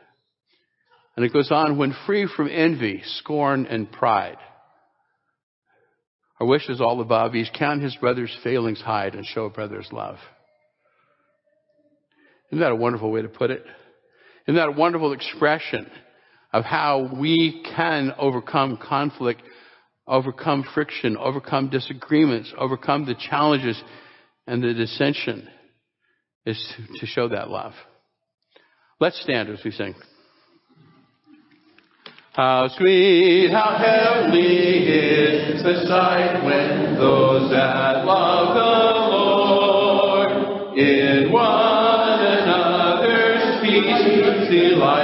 And 1.17 1.25
it 1.25 1.33
goes 1.33 1.51
on, 1.51 1.77
when 1.77 1.95
free 2.07 2.27
from 2.35 2.49
envy, 2.51 3.03
scorn, 3.05 3.67
and 3.67 3.91
pride. 3.91 4.39
Our 6.41 6.47
wish 6.47 6.69
is 6.69 6.81
all 6.81 7.01
above. 7.01 7.35
He's 7.35 7.51
count 7.55 7.83
his 7.83 7.95
brother's 7.97 8.37
failings 8.43 8.81
hide 8.81 9.15
and 9.15 9.25
show 9.27 9.45
a 9.45 9.51
brother's 9.51 9.89
love. 9.93 10.17
Isn't 12.51 12.61
that 12.61 12.73
a 12.73 12.77
wonderful 12.77 13.11
way 13.11 13.23
to 13.23 13.29
put 13.29 13.51
it? 13.51 13.65
Isn't 14.47 14.57
that 14.57 14.69
a 14.69 14.73
wonderful 14.73 15.13
expression 15.13 15.91
of 16.53 16.65
how 16.65 17.11
we 17.19 17.63
can 17.77 18.13
overcome 18.19 18.77
conflict, 18.77 19.43
overcome 20.07 20.65
friction, 20.75 21.17
overcome 21.17 21.71
disagreements, 21.71 22.53
overcome 22.59 23.07
the 23.07 23.15
challenges 23.15 23.81
and 24.47 24.63
the 24.63 24.75
dissension 24.75 25.49
is 26.45 26.75
to 27.01 27.07
show 27.07 27.29
that 27.29 27.49
love. 27.49 27.75
Let's 29.01 29.21
stand 29.23 29.49
as 29.49 29.61
we 29.65 29.71
sing. 29.71 29.95
How 32.33 32.69
sweet, 32.79 33.51
how 33.51 33.77
heavenly 33.77 34.87
is 34.89 35.63
the 35.63 35.85
sight 35.87 36.43
when 36.45 36.95
those 36.97 37.51
that 37.51 38.07
love 38.07 38.55
the 38.55 39.01
Lord 39.11 40.79
in 40.79 41.31
one 41.31 42.21
another's 42.21 43.61
peace 43.61 44.49
delight. 44.49 45.02